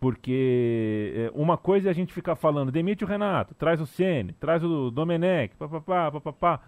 [0.00, 4.32] porque é, uma coisa é a gente ficar falando, demite o Renato, traz o Ceni,
[4.32, 6.60] traz o Domenech, papapá, papapá.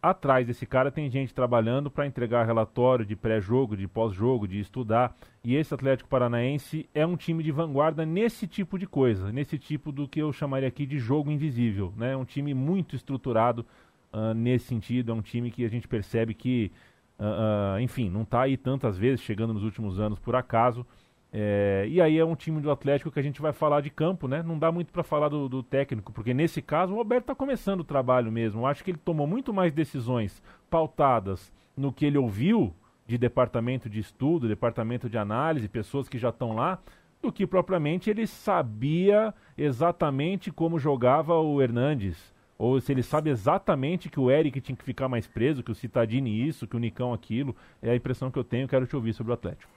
[0.00, 5.16] Atrás desse cara tem gente trabalhando para entregar relatório de pré-jogo, de pós-jogo, de estudar.
[5.42, 9.90] E esse Atlético Paranaense é um time de vanguarda nesse tipo de coisa, nesse tipo
[9.90, 11.92] do que eu chamaria aqui de jogo invisível.
[11.96, 12.12] Né?
[12.12, 13.66] É um time muito estruturado
[14.12, 16.70] uh, nesse sentido, é um time que a gente percebe que
[17.18, 20.86] Uh, uh, enfim, não está aí tantas vezes, chegando nos últimos anos por acaso.
[21.32, 24.26] É, e aí é um time do Atlético que a gente vai falar de campo,
[24.26, 24.42] né?
[24.42, 27.80] Não dá muito para falar do, do, técnico, porque nesse caso o Roberto está começando
[27.80, 28.62] o trabalho mesmo.
[28.62, 32.72] Eu acho que ele tomou muito mais decisões pautadas no que ele ouviu
[33.06, 36.78] de departamento de estudo, departamento de análise, pessoas que já estão lá,
[37.20, 44.08] do que propriamente ele sabia exatamente como jogava o Hernandes ou se ele sabe exatamente
[44.08, 47.12] que o Eric tinha que ficar mais preso, que o Citadini isso, que o Nicão
[47.12, 47.54] aquilo.
[47.82, 49.70] É a impressão que eu tenho, quero te ouvir sobre o Atlético.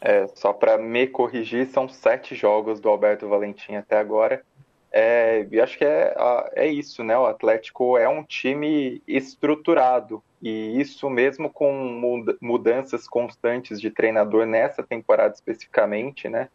[0.00, 4.42] É, só para me corrigir, são sete jogos do Alberto Valentim até agora.
[4.90, 6.14] É, e acho que é,
[6.54, 7.16] é isso, né?
[7.16, 10.22] O Atlético é um time estruturado.
[10.42, 16.48] E isso mesmo com mudanças constantes de treinador nessa temporada especificamente, né?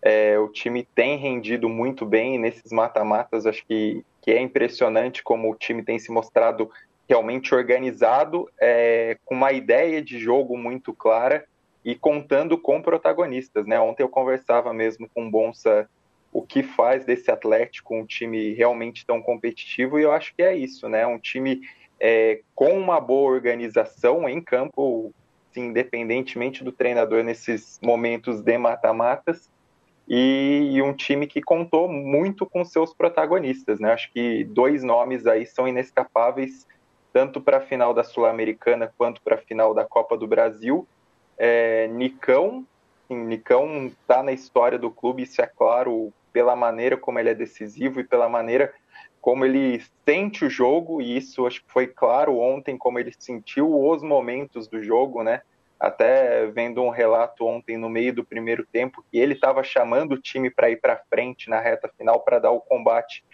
[0.00, 3.46] É, o time tem rendido muito bem nesses mata-matas.
[3.46, 6.70] Acho que, que é impressionante como o time tem se mostrado
[7.08, 11.44] realmente organizado, é, com uma ideia de jogo muito clara
[11.84, 13.66] e contando com protagonistas.
[13.66, 13.78] Né?
[13.78, 15.88] Ontem eu conversava mesmo com o Bonsa
[16.32, 20.56] o que faz desse Atlético um time realmente tão competitivo e eu acho que é
[20.56, 21.06] isso, né?
[21.06, 21.60] Um time
[22.00, 25.12] é, com uma boa organização em campo,
[25.50, 29.50] assim, independentemente do treinador nesses momentos de mata-matas,
[30.08, 33.80] e, e, um time que contou muito com seus protagonistas.
[33.80, 33.92] Né?
[33.92, 36.66] Acho que dois nomes aí são inescapáveis,
[37.12, 40.86] tanto para a final da Sul-Americana quanto para a final da Copa do Brasil.
[41.38, 42.64] É, Nicão,
[43.08, 47.34] sim, Nicão está na história do clube, isso é claro, pela maneira como ele é
[47.34, 48.72] decisivo e pela maneira
[49.20, 53.72] como ele sente o jogo, e isso acho que foi claro ontem, como ele sentiu
[53.72, 55.42] os momentos do jogo, né?
[55.82, 60.20] Até vendo um relato ontem no meio do primeiro tempo que ele estava chamando o
[60.20, 63.24] time para ir para frente na reta final para dar o combate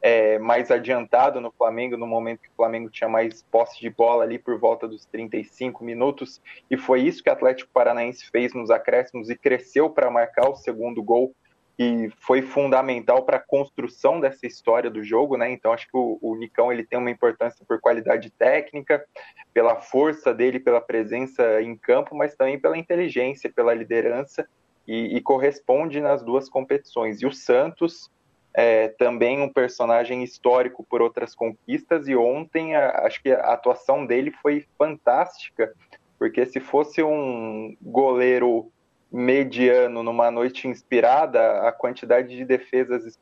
[0.00, 4.24] é, mais adiantado no Flamengo, no momento que o Flamengo tinha mais posse de bola
[4.24, 6.40] ali por volta dos 35 minutos,
[6.70, 10.56] e foi isso que o Atlético Paranaense fez nos acréscimos e cresceu para marcar o
[10.56, 11.34] segundo gol
[11.78, 15.48] que foi fundamental para a construção dessa história do jogo, né?
[15.52, 19.06] Então acho que o, o, Nicão ele tem uma importância por qualidade técnica,
[19.54, 24.44] pela força dele, pela presença em campo, mas também pela inteligência, pela liderança
[24.88, 27.22] e, e corresponde nas duas competições.
[27.22, 28.10] E o Santos
[28.52, 34.04] é, também um personagem histórico por outras conquistas e ontem a, acho que a atuação
[34.04, 35.72] dele foi fantástica,
[36.18, 38.68] porque se fosse um goleiro
[39.10, 43.18] mediano numa noite inspirada, a quantidade de defesas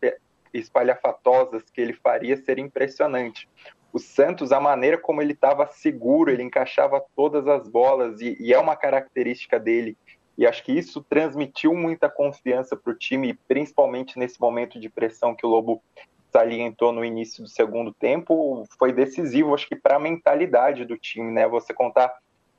[0.53, 3.49] espalhafatosas que ele faria seria impressionante.
[3.93, 8.53] O Santos, a maneira como ele estava seguro, ele encaixava todas as bolas, e, e,
[8.53, 9.97] é uma característica dele.
[10.37, 15.35] E acho que isso transmitiu muita confiança para o time, principalmente nesse momento de pressão
[15.35, 15.83] que o Lobo
[16.31, 18.65] salientou no início do segundo tempo.
[18.79, 21.49] Foi decisivo, acho que, para a mentalidade do time, né?
[21.49, 22.15] Você contar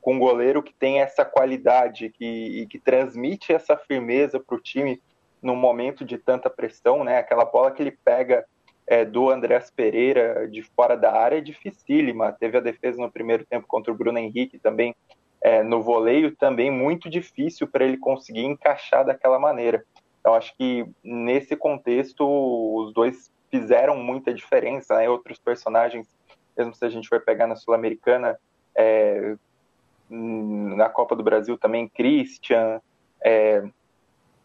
[0.08, 4.62] com um goleiro que tem essa qualidade que, e que transmite essa firmeza para o
[4.62, 5.02] time
[5.42, 7.18] no momento de tanta pressão, né?
[7.18, 8.46] Aquela bola que ele pega
[8.88, 12.32] é, do Andréas Pereira de fora da área é dificílima.
[12.32, 14.96] Teve a defesa no primeiro tempo contra o Bruno Henrique também
[15.42, 19.84] é, no voleio, também muito difícil para ele conseguir encaixar daquela maneira.
[20.22, 24.96] Então, acho que nesse contexto, os dois fizeram muita diferença.
[24.96, 25.10] Né?
[25.10, 26.08] Outros personagens,
[26.58, 28.40] mesmo se a gente for pegar na Sul-Americana,
[28.74, 29.36] é,
[30.10, 32.82] na Copa do Brasil também, Christian,
[33.22, 33.64] é,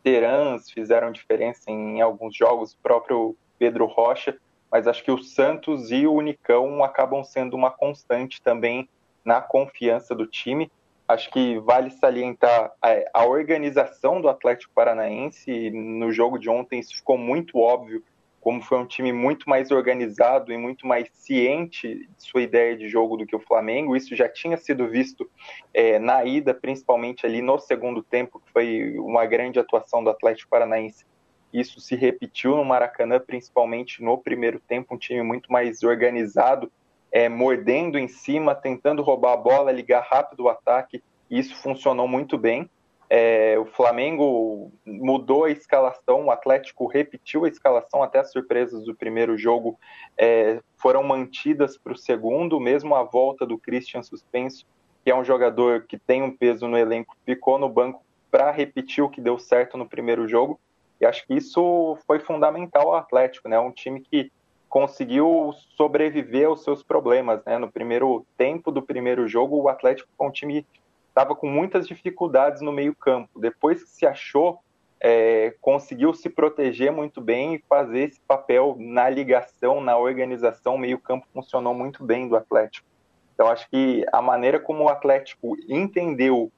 [0.02, 4.36] Terans fizeram diferença em alguns jogos, o próprio Pedro Rocha,
[4.70, 8.88] mas acho que o Santos e o Unicão acabam sendo uma constante também
[9.24, 10.70] na confiança do time.
[11.06, 15.70] Acho que vale salientar a, a organização do Atlético Paranaense.
[15.70, 18.02] No jogo de ontem, isso ficou muito óbvio
[18.43, 22.88] como foi um time muito mais organizado e muito mais ciente de sua ideia de
[22.88, 23.97] jogo do que o Flamengo.
[23.97, 25.30] Isso já tinha sido visto
[25.72, 30.51] é, na ida, principalmente ali no segundo tempo, que foi uma grande atuação do Atlético
[30.51, 31.07] Paranaense.
[31.53, 36.70] Isso se repetiu no Maracanã, principalmente no primeiro tempo, um time muito mais organizado,
[37.12, 41.01] é, mordendo em cima, tentando roubar a bola, ligar rápido o ataque.
[41.30, 42.68] E isso funcionou muito bem.
[43.14, 48.94] É, o Flamengo mudou a escalação, o Atlético repetiu a escalação, até as surpresas do
[48.94, 49.78] primeiro jogo
[50.16, 54.64] é, foram mantidas para o segundo, mesmo a volta do Christian Suspenso,
[55.04, 59.04] que é um jogador que tem um peso no elenco, ficou no banco para repetir
[59.04, 60.58] o que deu certo no primeiro jogo.
[60.98, 63.58] E acho que isso foi fundamental ao Atlético, né?
[63.60, 64.32] Um time que
[64.70, 67.58] conseguiu sobreviver aos seus problemas, né?
[67.58, 70.66] No primeiro tempo do primeiro jogo, o Atlético foi um time
[71.12, 73.38] estava com muitas dificuldades no meio-campo.
[73.38, 74.60] Depois que se achou,
[74.98, 80.76] é, conseguiu se proteger muito bem e fazer esse papel na ligação, na organização.
[80.76, 82.88] O meio-campo funcionou muito bem do Atlético.
[83.34, 86.50] Então, acho que a maneira como o Atlético entendeu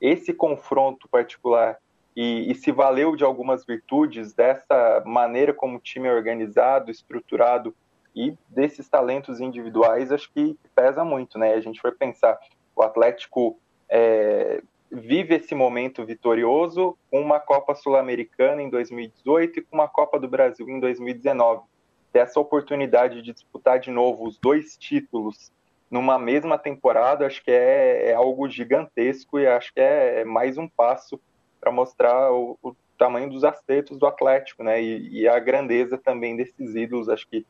[0.00, 1.78] esse confronto particular
[2.16, 7.74] e, e, se valeu de algumas virtudes dessa maneira como o time é organizado, estruturado
[8.16, 11.54] e desses talentos individuais, acho que pesa muito, né?
[11.54, 12.36] A gente foi pensar,
[12.74, 13.56] o Atlético
[13.90, 20.18] é, vive esse momento vitorioso com uma Copa Sul-Americana em 2018 e com uma Copa
[20.18, 21.62] do Brasil em 2019.
[22.14, 25.52] Essa oportunidade de disputar de novo os dois títulos
[25.90, 30.56] numa mesma temporada, acho que é, é algo gigantesco e acho que é, é mais
[30.56, 31.20] um passo
[31.60, 34.80] para mostrar o, o, tamanho dos acertos do Atlético, né?
[34.80, 37.08] E, e, a grandeza também desses ídolos.
[37.08, 37.46] Acho que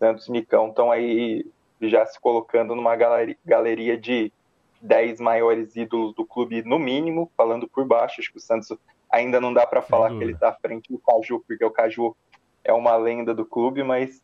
[0.00, 1.46] Santos e Nicão estão aí
[1.80, 4.32] já se colocando numa galeria, galeria de
[4.80, 8.20] 10 maiores ídolos do clube, no mínimo, falando por baixo.
[8.20, 8.76] Acho que o Santos
[9.10, 12.16] ainda não dá para falar que ele está à frente do Caju, porque o Caju
[12.64, 14.22] é uma lenda do clube, mas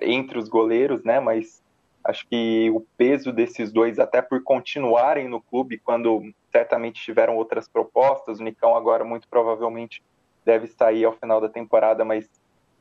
[0.00, 1.20] entre os goleiros, né?
[1.20, 1.62] Mas
[2.04, 7.68] acho que o peso desses dois, até por continuarem no clube, quando certamente tiveram outras
[7.68, 10.02] propostas, o Nicão agora muito provavelmente
[10.44, 12.30] deve sair ao final da temporada, mas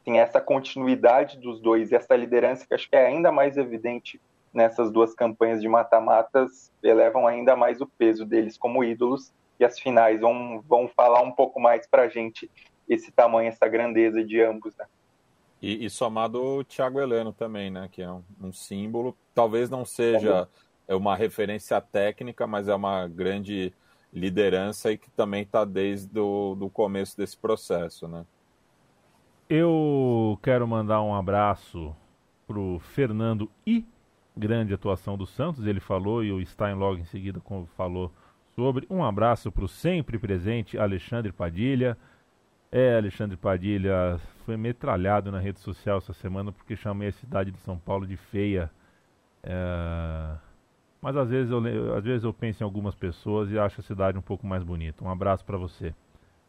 [0.04, 4.22] tem essa continuidade dos dois e essa liderança que acho que é ainda mais evidente
[4.56, 9.78] nessas duas campanhas de mata-matas elevam ainda mais o peso deles como ídolos e as
[9.78, 12.50] finais vão, vão falar um pouco mais para a gente
[12.88, 14.86] esse tamanho, essa grandeza de ambos, né?
[15.62, 17.90] E, e somado o Thiago Heleno também, né?
[17.92, 20.48] Que é um, um símbolo, talvez não seja
[20.88, 23.74] é uma referência técnica, mas é uma grande
[24.14, 28.26] liderança e que também está desde o do começo desse processo, né?
[29.50, 31.96] Eu quero mandar um abraço
[32.48, 33.86] pro Fernando I
[34.38, 37.42] grande atuação do Santos, ele falou e o Stein logo em seguida
[37.78, 38.12] falou
[38.56, 38.86] sobre.
[38.90, 41.98] Um abraço para o sempre presente Alexandre Padilha.
[42.72, 47.60] É, Alexandre Padilha foi metralhado na rede social essa semana porque chamei a cidade de
[47.60, 48.70] São Paulo de feia.
[49.44, 50.36] É...
[51.02, 54.18] Mas às vezes, eu, às vezes eu penso em algumas pessoas e acho a cidade
[54.18, 55.04] um pouco mais bonita.
[55.06, 55.94] Um abraço para você.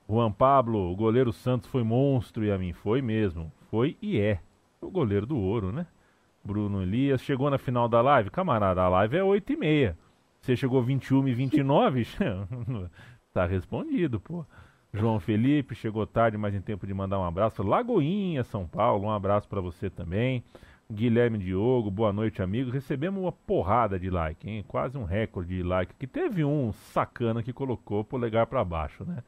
[0.09, 3.53] Juan Pablo, o goleiro Santos foi monstro e a mim foi mesmo.
[3.70, 4.41] Foi e é.
[4.80, 5.87] O goleiro do ouro, né?
[6.47, 8.30] Bruno Elias chegou na final da live.
[8.30, 9.99] Camarada, a live é 8 e meia.
[10.40, 12.07] Você chegou 21 e 29?
[13.34, 14.47] tá respondido, pô.
[14.94, 17.62] João Felipe chegou tarde, mas em tempo de mandar um abraço.
[17.62, 20.44] Lagoinha, São Paulo, um abraço para você também.
[20.90, 22.72] Guilherme Diogo, boa noite, amigos.
[22.72, 24.64] Recebemos uma porrada de like, hein?
[24.68, 25.94] Quase um recorde de like.
[25.99, 29.18] Que teve um sacana que colocou polegar para baixo, né?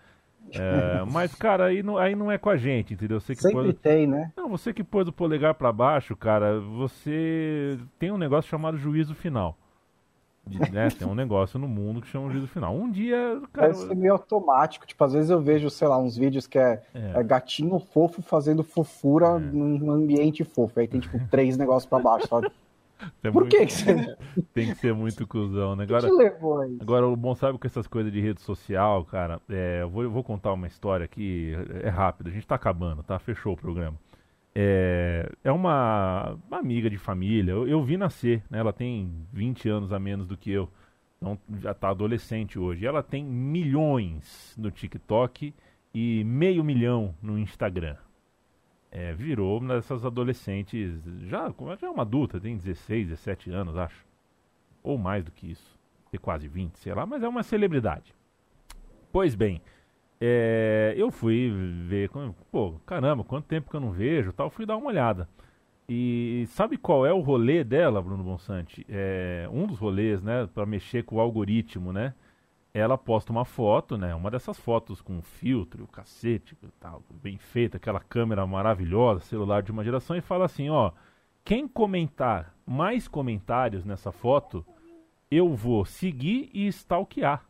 [0.52, 3.20] É, mas, cara, aí não, aí não é com a gente, entendeu?
[3.20, 3.76] Você que Sempre pôs...
[3.80, 4.32] tem, né?
[4.36, 9.14] Não, você que pôs o polegar para baixo, cara, você tem um negócio chamado juízo
[9.14, 9.56] final.
[10.72, 10.88] Né?
[10.88, 12.74] Tem um negócio no mundo que chama juízo final.
[12.74, 13.40] Um dia.
[13.52, 13.74] Cara...
[13.74, 14.86] Ser meio automático.
[14.86, 17.20] Tipo, às vezes eu vejo, sei lá, uns vídeos que é, é.
[17.20, 19.38] é gatinho fofo fazendo fofura é.
[19.38, 20.80] num ambiente fofo.
[20.80, 22.50] Aí tem, tipo, três negócios para baixo, sabe?
[23.22, 23.56] Tem Por muito...
[23.56, 24.16] que, que você...
[24.52, 25.84] Tem que ser muito cuzão, né?
[25.84, 26.78] Agora, que levou aí?
[26.80, 30.10] agora, o bom sabe com essas coisas de rede social, cara, é, eu, vou, eu
[30.10, 33.18] vou contar uma história aqui, é rápido, a gente tá acabando, tá?
[33.18, 33.96] Fechou o programa.
[34.54, 38.58] É, é uma, uma amiga de família, eu, eu, vi nascer, né?
[38.58, 40.68] Ela tem 20 anos a menos do que eu,
[41.16, 42.86] então já tá adolescente hoje.
[42.86, 45.54] Ela tem milhões no TikTok
[45.94, 47.96] e meio milhão no Instagram
[48.90, 54.06] é, virou uma dessas adolescentes, já, já é uma adulta, tem 16, 17 anos, acho.
[54.82, 55.78] Ou mais do que isso.
[56.10, 58.14] Tem quase 20, sei lá, mas é uma celebridade.
[59.12, 59.60] Pois bem,
[60.20, 61.50] é, eu fui
[61.86, 62.10] ver,
[62.50, 65.28] pô, caramba, quanto tempo que eu não vejo tal, fui dar uma olhada.
[65.88, 68.84] E sabe qual é o rolê dela, Bruno Bonsante?
[68.88, 72.14] É, um dos rolês, né, para mexer com o algoritmo, né?
[72.78, 74.14] Ela posta uma foto, né?
[74.14, 79.70] Uma dessas fotos com filtro, o cacete, tal, bem feita, aquela câmera maravilhosa, celular de
[79.70, 80.92] uma geração, e fala assim, ó,
[81.44, 84.64] quem comentar mais comentários nessa foto,
[85.30, 87.44] eu vou seguir e stalkear.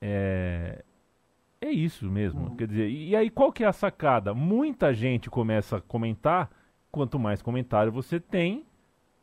[0.00, 0.84] É,
[1.60, 2.50] é isso mesmo.
[2.50, 2.56] Uhum.
[2.56, 4.32] Quer dizer, e aí qual que é a sacada?
[4.32, 6.50] Muita gente começa a comentar,
[6.90, 8.64] quanto mais comentário você tem,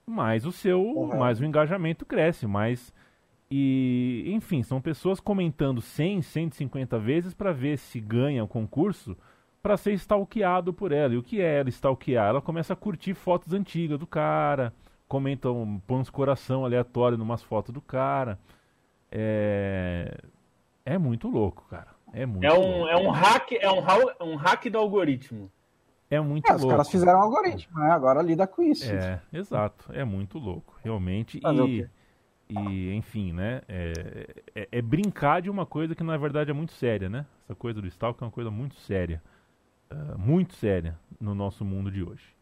[0.05, 2.93] mais o seu, mais o engajamento cresce, mais
[3.57, 9.15] e, enfim, são pessoas comentando 100, 150 vezes para ver se ganha o concurso
[9.63, 11.13] para ser stalkeado por ela.
[11.13, 12.27] E o que é ela stalkear?
[12.27, 14.73] Ela começa a curtir fotos antigas do cara,
[15.07, 18.37] comenta, um, põe uns coração aleatório numas fotos do cara.
[19.09, 20.17] É,
[20.85, 21.95] é muito louco, cara.
[22.11, 22.89] É muito é um, louco.
[22.89, 25.49] É um hack, é um, um hack do algoritmo.
[26.09, 26.65] É muito é, louco.
[26.65, 27.89] Os caras fizeram um algoritmo, né?
[27.89, 28.91] Agora lida com isso.
[28.91, 29.93] É, exato.
[29.93, 31.39] É muito louco, realmente.
[31.41, 31.87] e
[32.49, 33.61] e, enfim, né?
[33.67, 37.25] É, é, é, brincar de uma coisa que na verdade é muito séria, né?
[37.43, 39.21] Essa coisa do stalk é uma coisa muito séria.
[39.91, 42.35] Uh, muito séria no nosso mundo de hoje.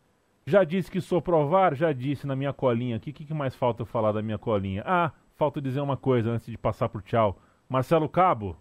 [0.45, 3.11] Já disse que sou provar, já disse na minha colinha aqui.
[3.11, 4.83] O que, que mais falta eu falar da minha colinha?
[4.85, 7.39] Ah, falta dizer uma coisa antes de passar pro tchau.
[7.69, 8.57] Marcelo Cabo,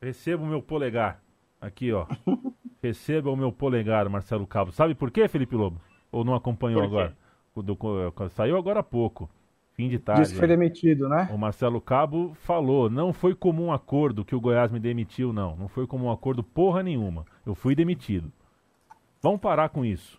[0.00, 1.22] receba o meu polegar.
[1.58, 2.06] Aqui, ó.
[2.82, 4.72] receba o meu polegar, Marcelo Cabo.
[4.72, 5.80] Sabe por quê, Felipe Lobo?
[6.12, 7.16] Ou não acompanhou agora?
[8.30, 9.28] Saiu agora há pouco.
[9.76, 10.22] Fim de tarde.
[10.22, 11.28] Disse que foi demitido, né?
[11.30, 15.54] O Marcelo Cabo falou: não foi comum acordo que o Goiás me demitiu, não.
[15.54, 17.26] Não foi comum acordo porra nenhuma.
[17.44, 18.32] Eu fui demitido.
[19.20, 20.18] Vamos parar com isso.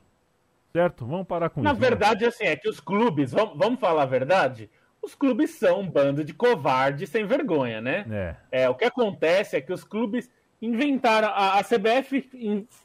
[0.72, 1.08] Certo?
[1.08, 1.82] Vamos parar com Na isso.
[1.82, 2.36] Na verdade, vamos.
[2.36, 4.70] assim, é que os clubes, vamos, vamos falar a verdade?
[5.02, 8.06] Os clubes são um bando de covardes sem vergonha, né?
[8.52, 8.64] É.
[8.64, 10.30] é o que acontece é que os clubes
[10.62, 11.30] inventaram.
[11.30, 12.30] A, a CBF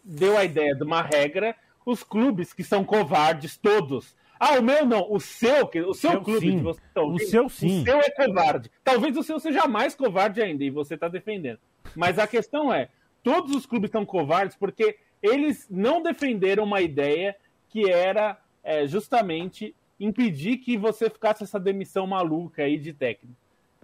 [0.03, 1.55] deu a ideia de uma regra.
[1.85, 4.15] Os clubes que são covardes, todos,
[4.45, 5.07] ah, o meu não.
[5.09, 6.63] O seu, o seu, seu clube sim.
[6.63, 7.83] você tá O seu sim.
[7.83, 8.69] O seu é covarde.
[8.83, 11.61] Talvez o seu seja mais covarde ainda e você está defendendo.
[11.95, 12.89] Mas a questão é,
[13.23, 17.37] todos os clubes estão covardes porque eles não defenderam uma ideia
[17.69, 23.37] que era é, justamente impedir que você ficasse essa demissão maluca aí de técnico.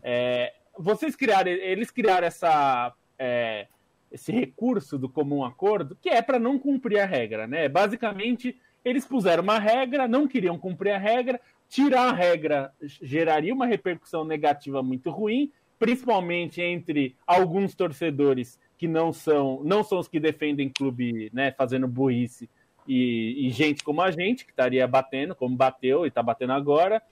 [0.03, 3.69] É, vocês criaram, eles criaram essa, é,
[4.11, 7.69] esse recurso do comum acordo que é para não cumprir a regra, né?
[7.69, 11.41] Basicamente eles puseram uma regra, não queriam cumprir a regra.
[11.69, 19.13] Tirar a regra geraria uma repercussão negativa muito ruim, principalmente entre alguns torcedores que não
[19.13, 22.49] são, não são os que defendem clube, né, fazendo burrice,
[22.87, 27.03] e, e gente como a gente, que estaria batendo, como bateu e está batendo agora.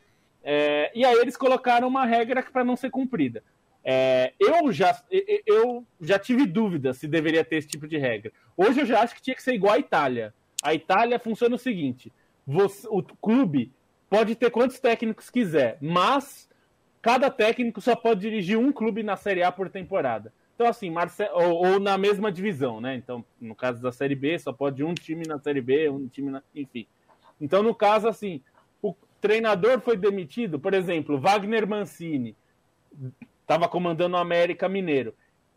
[0.43, 3.43] É, e aí eles colocaram uma regra para não ser cumprida.
[3.85, 5.01] É, eu, já,
[5.47, 8.33] eu já tive dúvidas se deveria ter esse tipo de regra.
[8.57, 10.35] Hoje eu já acho que tinha que ser igual à Itália.
[10.63, 12.13] A Itália funciona o seguinte:
[12.47, 13.73] você, o clube
[14.09, 16.49] pode ter quantos técnicos quiser, mas
[17.03, 20.33] cada técnico só pode dirigir um clube na Série A por temporada.
[20.55, 21.29] Então, assim, Marce...
[21.33, 22.97] ou, ou, na mesma divisão, né?
[22.97, 26.31] Então, no caso da Série B, só pode um time na Série B, um time
[26.31, 26.43] na.
[26.55, 26.87] Enfim.
[27.41, 28.41] Então, no caso, assim,
[28.83, 32.35] o treinador foi demitido, por exemplo, Wagner Mancini
[33.43, 35.15] estava comandando o América Mineiro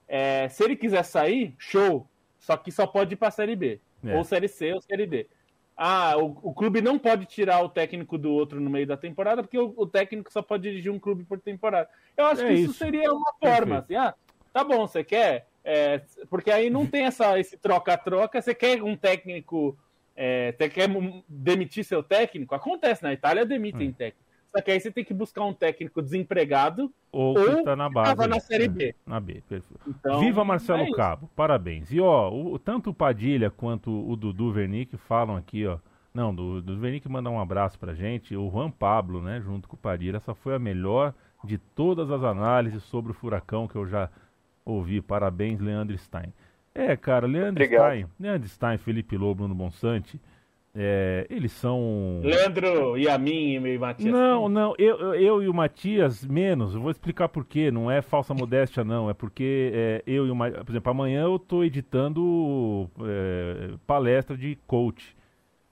[0.07, 2.07] É, se ele quiser sair, show.
[2.39, 3.79] Só que só pode ir para a Série B.
[4.03, 4.15] É.
[4.15, 5.27] Ou Série C ou Série D.
[5.75, 9.41] Ah, o, o, clube não pode tirar o técnico do outro no meio da temporada,
[9.41, 11.89] porque o, o técnico só pode dirigir um clube por temporada.
[12.17, 14.13] Eu acho é que isso, isso seria uma forma, assim, ah,
[14.51, 15.47] tá bom, você quer.
[15.63, 18.41] É, porque aí não tem essa, esse troca-troca.
[18.41, 19.77] Você quer um técnico.
[20.15, 20.89] É, você quer
[21.27, 22.53] demitir seu técnico?
[22.53, 23.93] Acontece, na Itália demitem hum.
[23.93, 24.28] técnico.
[24.51, 27.89] Só que aí você tem que buscar um técnico desempregado ou, ou que tá na
[27.89, 28.27] base.
[28.27, 28.89] na Série B.
[28.89, 29.79] É, na B, perfeito.
[29.87, 31.91] Então, Viva Marcelo é Cabo, parabéns.
[31.91, 35.77] E ó, o, tanto o Padilha quanto o Dudu Vernick falam aqui, ó.
[36.11, 38.35] Não, do, do Vernick mandar um abraço pra gente.
[38.35, 42.23] O Juan Pablo, né, junto com o Padilha, essa foi a melhor de todas as
[42.23, 44.09] análises sobre o furacão que eu já
[44.65, 45.01] ouvi.
[45.01, 46.33] Parabéns, Leandro Stein.
[46.73, 47.91] É, cara, Leandro Obrigado.
[47.91, 50.19] Stein, Leandro Stein, Felipe Lobo, Bruno Bonsante,
[50.81, 52.21] é, eles são.
[52.23, 54.13] Leandro e a mim e o Matias.
[54.13, 56.73] Não, não, eu, eu e o Matias menos.
[56.73, 57.69] Eu vou explicar por quê.
[57.69, 59.09] Não é falsa modéstia, não.
[59.09, 60.63] É porque é, eu e o Matias.
[60.63, 65.17] Por exemplo, amanhã eu estou editando é, palestra de coach.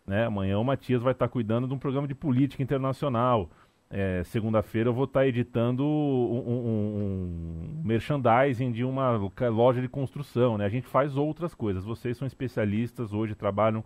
[0.06, 0.26] Né?
[0.26, 3.50] Amanhã o Matias vai estar tá cuidando de um programa de política internacional.
[3.90, 9.12] É, Segunda-feira eu vou estar tá editando um, um, um, merchandising de uma
[9.50, 10.58] loja de construção.
[10.58, 10.66] Né?
[10.66, 11.86] A gente faz outras coisas.
[11.86, 13.86] Vocês são especialistas, hoje trabalham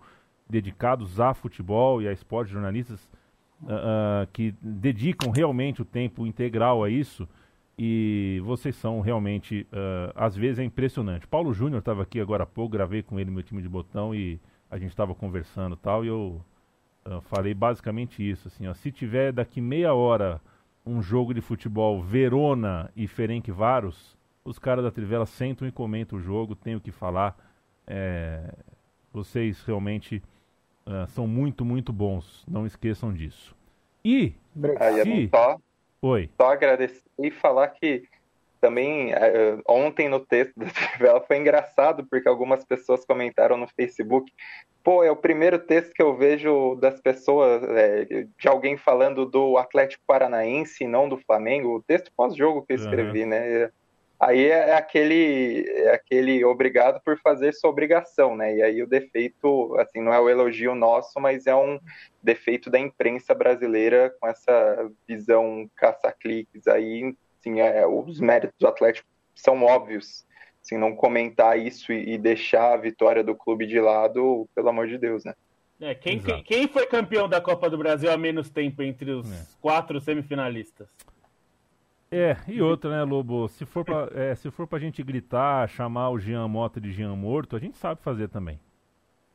[0.52, 3.10] dedicados a futebol e a esporte, jornalistas
[3.64, 7.28] uh, uh, que dedicam realmente o tempo integral a isso.
[7.78, 11.26] E vocês são realmente, uh, às vezes é impressionante.
[11.26, 14.40] Paulo Júnior estava aqui agora há pouco, gravei com ele meu time de botão e
[14.70, 16.42] a gente estava conversando tal, e eu
[17.24, 20.40] falei basicamente isso, assim, ó, se tiver daqui meia hora
[20.86, 26.22] um jogo de futebol Verona e Ferencváros, os caras da Trivela sentam e comentam o
[26.22, 27.36] jogo, tenho que falar.
[27.86, 28.54] É,
[29.12, 30.22] vocês realmente
[30.86, 32.44] uh, são muito, muito bons.
[32.48, 33.56] Não esqueçam disso.
[34.04, 34.34] E.
[34.80, 35.30] Aí, se...
[35.30, 35.58] só,
[36.02, 36.30] Oi.
[36.40, 38.04] só agradecer e falar que
[38.62, 44.32] também uh, ontem no texto da Trivela foi engraçado, porque algumas pessoas comentaram no Facebook.
[44.84, 49.58] Pô, é o primeiro texto que eu vejo das pessoas, é, de alguém falando do
[49.58, 51.76] Atlético Paranaense e não do Flamengo.
[51.76, 53.30] O texto pós-jogo que eu escrevi, uhum.
[53.30, 53.70] né?
[54.22, 58.56] Aí é, é aquele é aquele obrigado por fazer sua obrigação, né?
[58.56, 61.80] E aí o defeito, assim, não é o elogio nosso, mas é um
[62.22, 69.08] defeito da imprensa brasileira com essa visão caça-cliques aí, assim, é, os méritos do Atlético
[69.34, 70.30] são óbvios.
[70.64, 74.88] Assim, não comentar isso e, e deixar a vitória do clube de lado, pelo amor
[74.88, 75.34] de Deus, né?
[75.80, 79.32] É, quem, quem, quem, foi campeão da Copa do Brasil há menos tempo entre os
[79.32, 79.48] é.
[79.60, 80.88] quatro semifinalistas?
[82.12, 83.48] É, e outra, né, Lobo?
[83.48, 87.16] Se for, pra, é, se for pra gente gritar, chamar o Jean Mota de Jean
[87.16, 88.60] morto, a gente sabe fazer também.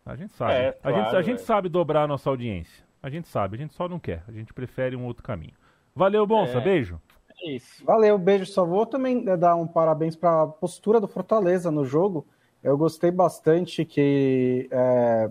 [0.05, 0.53] A gente sabe.
[0.53, 1.45] É, claro, a gente, a gente é.
[1.45, 2.85] sabe dobrar a nossa audiência.
[3.03, 4.23] A gente sabe, a gente só não quer.
[4.29, 5.55] A gente prefere um outro caminho.
[5.95, 6.59] Valeu, Bonsa.
[6.59, 7.01] É, beijo.
[7.43, 7.83] É isso.
[7.85, 8.45] Valeu, beijo.
[8.45, 12.27] Só vou também né, dar um parabéns para a postura do Fortaleza no jogo.
[12.63, 15.31] Eu gostei bastante que é,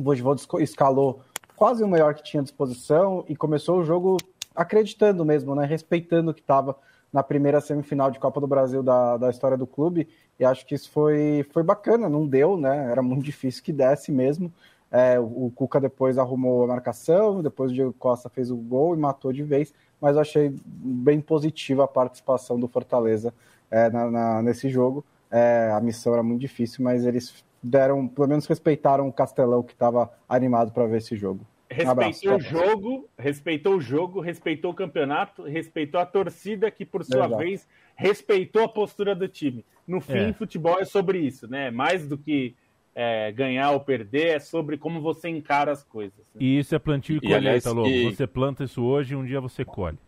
[0.00, 1.22] o Voivoda escalou
[1.54, 4.16] quase o melhor que tinha à disposição e começou o jogo
[4.56, 5.66] acreditando mesmo, né?
[5.66, 6.76] Respeitando o que estava
[7.12, 10.08] na primeira semifinal de Copa do Brasil da, da história do clube.
[10.38, 12.90] E acho que isso foi, foi bacana, não deu, né?
[12.90, 14.52] Era muito difícil que desse mesmo.
[14.90, 18.98] É, o, Cuca depois arrumou a marcação, depois o Diego Costa fez o gol e
[18.98, 23.34] matou de vez, mas eu achei bem positiva a participação do Fortaleza
[23.70, 25.04] é, na, na, nesse jogo.
[25.30, 29.72] É, a missão era muito difícil, mas eles deram, pelo menos respeitaram o Castelão que
[29.72, 31.40] estava animado para ver esse jogo.
[31.68, 37.04] Respeitou um o jogo, respeitou o jogo, respeitou o campeonato, respeitou a torcida, que por
[37.04, 37.36] sua Exato.
[37.38, 39.64] vez respeitou a postura do time.
[39.86, 40.32] No fim, é.
[40.32, 41.70] futebol é sobre isso, né?
[41.70, 42.54] Mais do que
[42.94, 46.18] é, ganhar ou perder, é sobre como você encara as coisas.
[46.34, 46.40] Né?
[46.40, 47.88] E isso é plantio e, e colheita, Lobo.
[47.88, 48.04] Que...
[48.04, 49.98] Você planta isso hoje e um dia você colhe.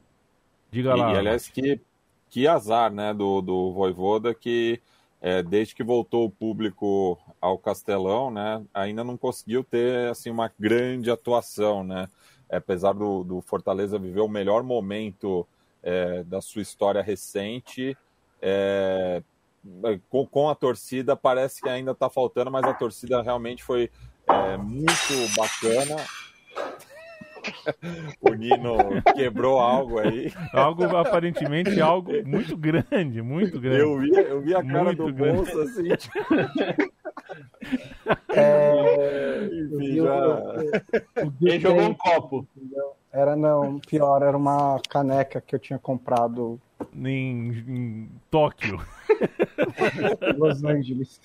[0.71, 1.13] Diga lá.
[1.13, 1.81] E, aliás, que,
[2.31, 4.81] que azar, né, do, do Voivoda, que
[5.21, 10.51] é, desde que voltou o público ao Castelão, né, ainda não conseguiu ter assim uma
[10.59, 12.09] grande atuação, né?
[12.51, 15.47] Apesar do, do Fortaleza viver o melhor momento
[15.83, 17.97] é, da sua história recente,
[18.41, 19.23] é,
[20.09, 23.91] com, com, a torcida parece que ainda está faltando, mas a torcida realmente foi
[24.27, 25.97] é, muito bacana.
[28.21, 28.77] o Nino
[29.15, 30.33] quebrou algo aí.
[30.53, 33.81] Algo, aparentemente, algo muito grande, muito grande.
[33.81, 35.37] Eu vi, eu vi a cara muito do grande.
[35.37, 35.89] bolso assim.
[35.97, 36.19] Tipo...
[38.29, 39.45] É...
[39.53, 40.43] Enfim, já...
[41.43, 42.49] Ele jogou um copo.
[43.13, 46.61] Era não, pior, era uma caneca que eu tinha comprado
[46.95, 48.81] em, em Tóquio.
[50.37, 51.21] Los Angeles.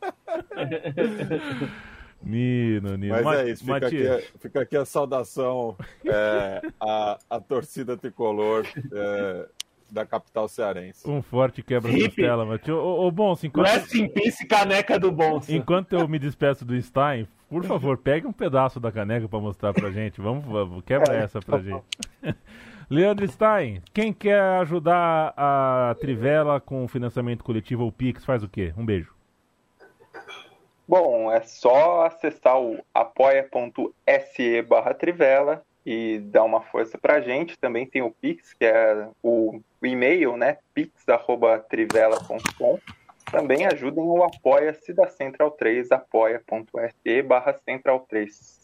[2.24, 3.22] Nino, Nino.
[3.22, 8.66] Mas é isso, fica aqui, fica aqui, a saudação é, à, à torcida tricolor.
[8.92, 9.48] É,
[9.92, 11.08] da capital cearense.
[11.08, 13.66] Um forte quebra-costela, mas ô, ô Bonso, enquanto...
[13.66, 15.52] Rest in peace, caneca do Bonso.
[15.52, 19.74] Enquanto eu me despeço do Stein, por favor, pegue um pedaço da caneca para mostrar
[19.74, 20.20] pra gente.
[20.20, 21.84] Vamos, vamos quebra essa pra gente.
[22.88, 28.72] Leandro Stein, quem quer ajudar a Trivela com financiamento coletivo ou Pix, faz o quê?
[28.76, 29.12] Um beijo.
[30.92, 37.58] Bom, é só acessar o apoia.se barra Trivela e dar uma força pra gente.
[37.58, 40.58] Também tem o Pix, que é o, e-mail, né?
[40.74, 42.78] pix.trivela.com.
[43.30, 48.60] Também ajudem o Apoia-se da Central 3, apoia.se barra Central 3.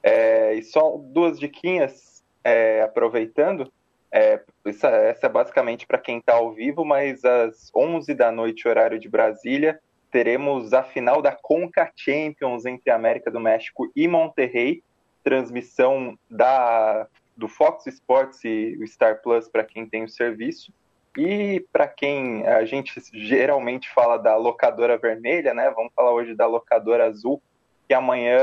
[0.00, 3.72] É, e só duas diquinhas, é, aproveitando,
[4.12, 8.68] é, essa, essa é basicamente para quem está ao vivo, mas às 11 da noite,
[8.68, 9.80] horário de Brasília,
[10.14, 14.80] teremos a final da Conca Champions entre América do México e Monterrey,
[15.24, 20.72] transmissão da, do Fox Sports e o Star Plus para quem tem o serviço.
[21.18, 25.68] E para quem a gente geralmente fala da locadora vermelha, né?
[25.74, 27.42] Vamos falar hoje da locadora azul,
[27.88, 28.38] que amanhã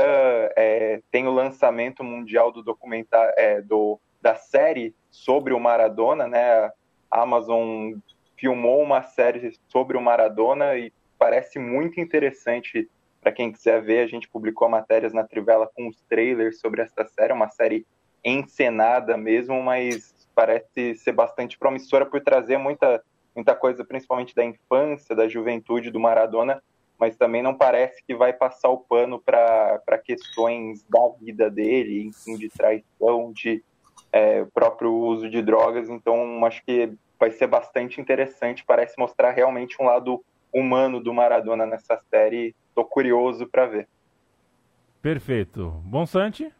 [0.54, 6.70] é, tem o lançamento mundial do documentário é, do, da série sobre o Maradona, né?
[7.10, 7.94] A Amazon
[8.36, 10.92] filmou uma série sobre o Maradona e
[11.22, 12.90] parece muito interessante
[13.20, 14.00] para quem quiser ver.
[14.00, 17.86] A gente publicou matérias na Trivela com os trailers sobre essa série, uma série
[18.24, 23.00] encenada mesmo, mas parece ser bastante promissora por trazer muita,
[23.36, 26.60] muita coisa, principalmente da infância, da juventude do Maradona,
[26.98, 32.36] mas também não parece que vai passar o pano para questões da vida dele, enfim,
[32.36, 33.62] de traição, de
[34.10, 35.88] é, próprio uso de drogas.
[35.88, 38.64] Então, acho que vai ser bastante interessante.
[38.64, 40.20] Parece mostrar realmente um lado
[40.52, 42.54] humano do Maradona nessa série.
[42.74, 43.88] Tô curioso para ver.
[45.00, 45.70] Perfeito.
[45.84, 46.52] Bonsante?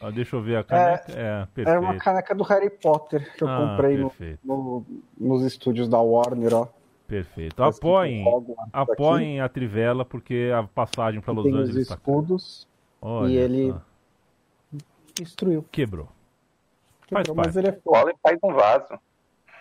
[0.00, 1.12] Ah, deixa eu ver a caneca.
[1.12, 4.12] É, é, é, uma caneca do Harry Potter que eu ah, comprei no,
[4.44, 6.68] no, nos estúdios da Warner, ó.
[7.06, 7.62] Perfeito.
[7.62, 8.24] Apoiem,
[8.72, 11.70] apoiem a Trivela, porque a passagem para Los Angeles.
[11.72, 12.68] Tem os tá escudos
[13.00, 13.74] tá e ele
[15.14, 15.64] destruiu.
[15.70, 16.08] Quebrou.
[17.06, 17.58] Quebrou, faz mas parte.
[17.58, 18.14] ele é foda.
[18.22, 18.98] faz um vaso.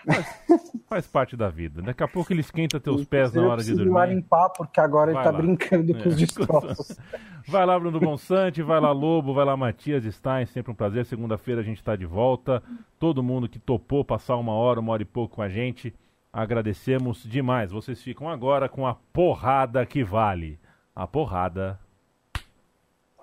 [0.05, 1.81] Faz, faz, parte da vida.
[1.81, 3.91] Daqui a pouco ele esquenta teus pés na hora de dormir.
[3.91, 5.37] Vai limpar porque agora vai ele tá lá.
[5.37, 6.07] brincando com é.
[6.07, 6.97] os destroços.
[7.45, 11.05] Vai lá, Bruno Bonsante, vai lá, Lobo, vai lá, Matias Stein, sempre um prazer.
[11.05, 12.63] Segunda-feira a gente está de volta.
[12.97, 15.93] Todo mundo que topou passar uma hora, uma hora e pouco com a gente,
[16.31, 17.69] agradecemos demais.
[17.69, 20.57] Vocês ficam agora com a porrada que vale.
[20.95, 21.77] A porrada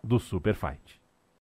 [0.05, 1.00] do Super Fight.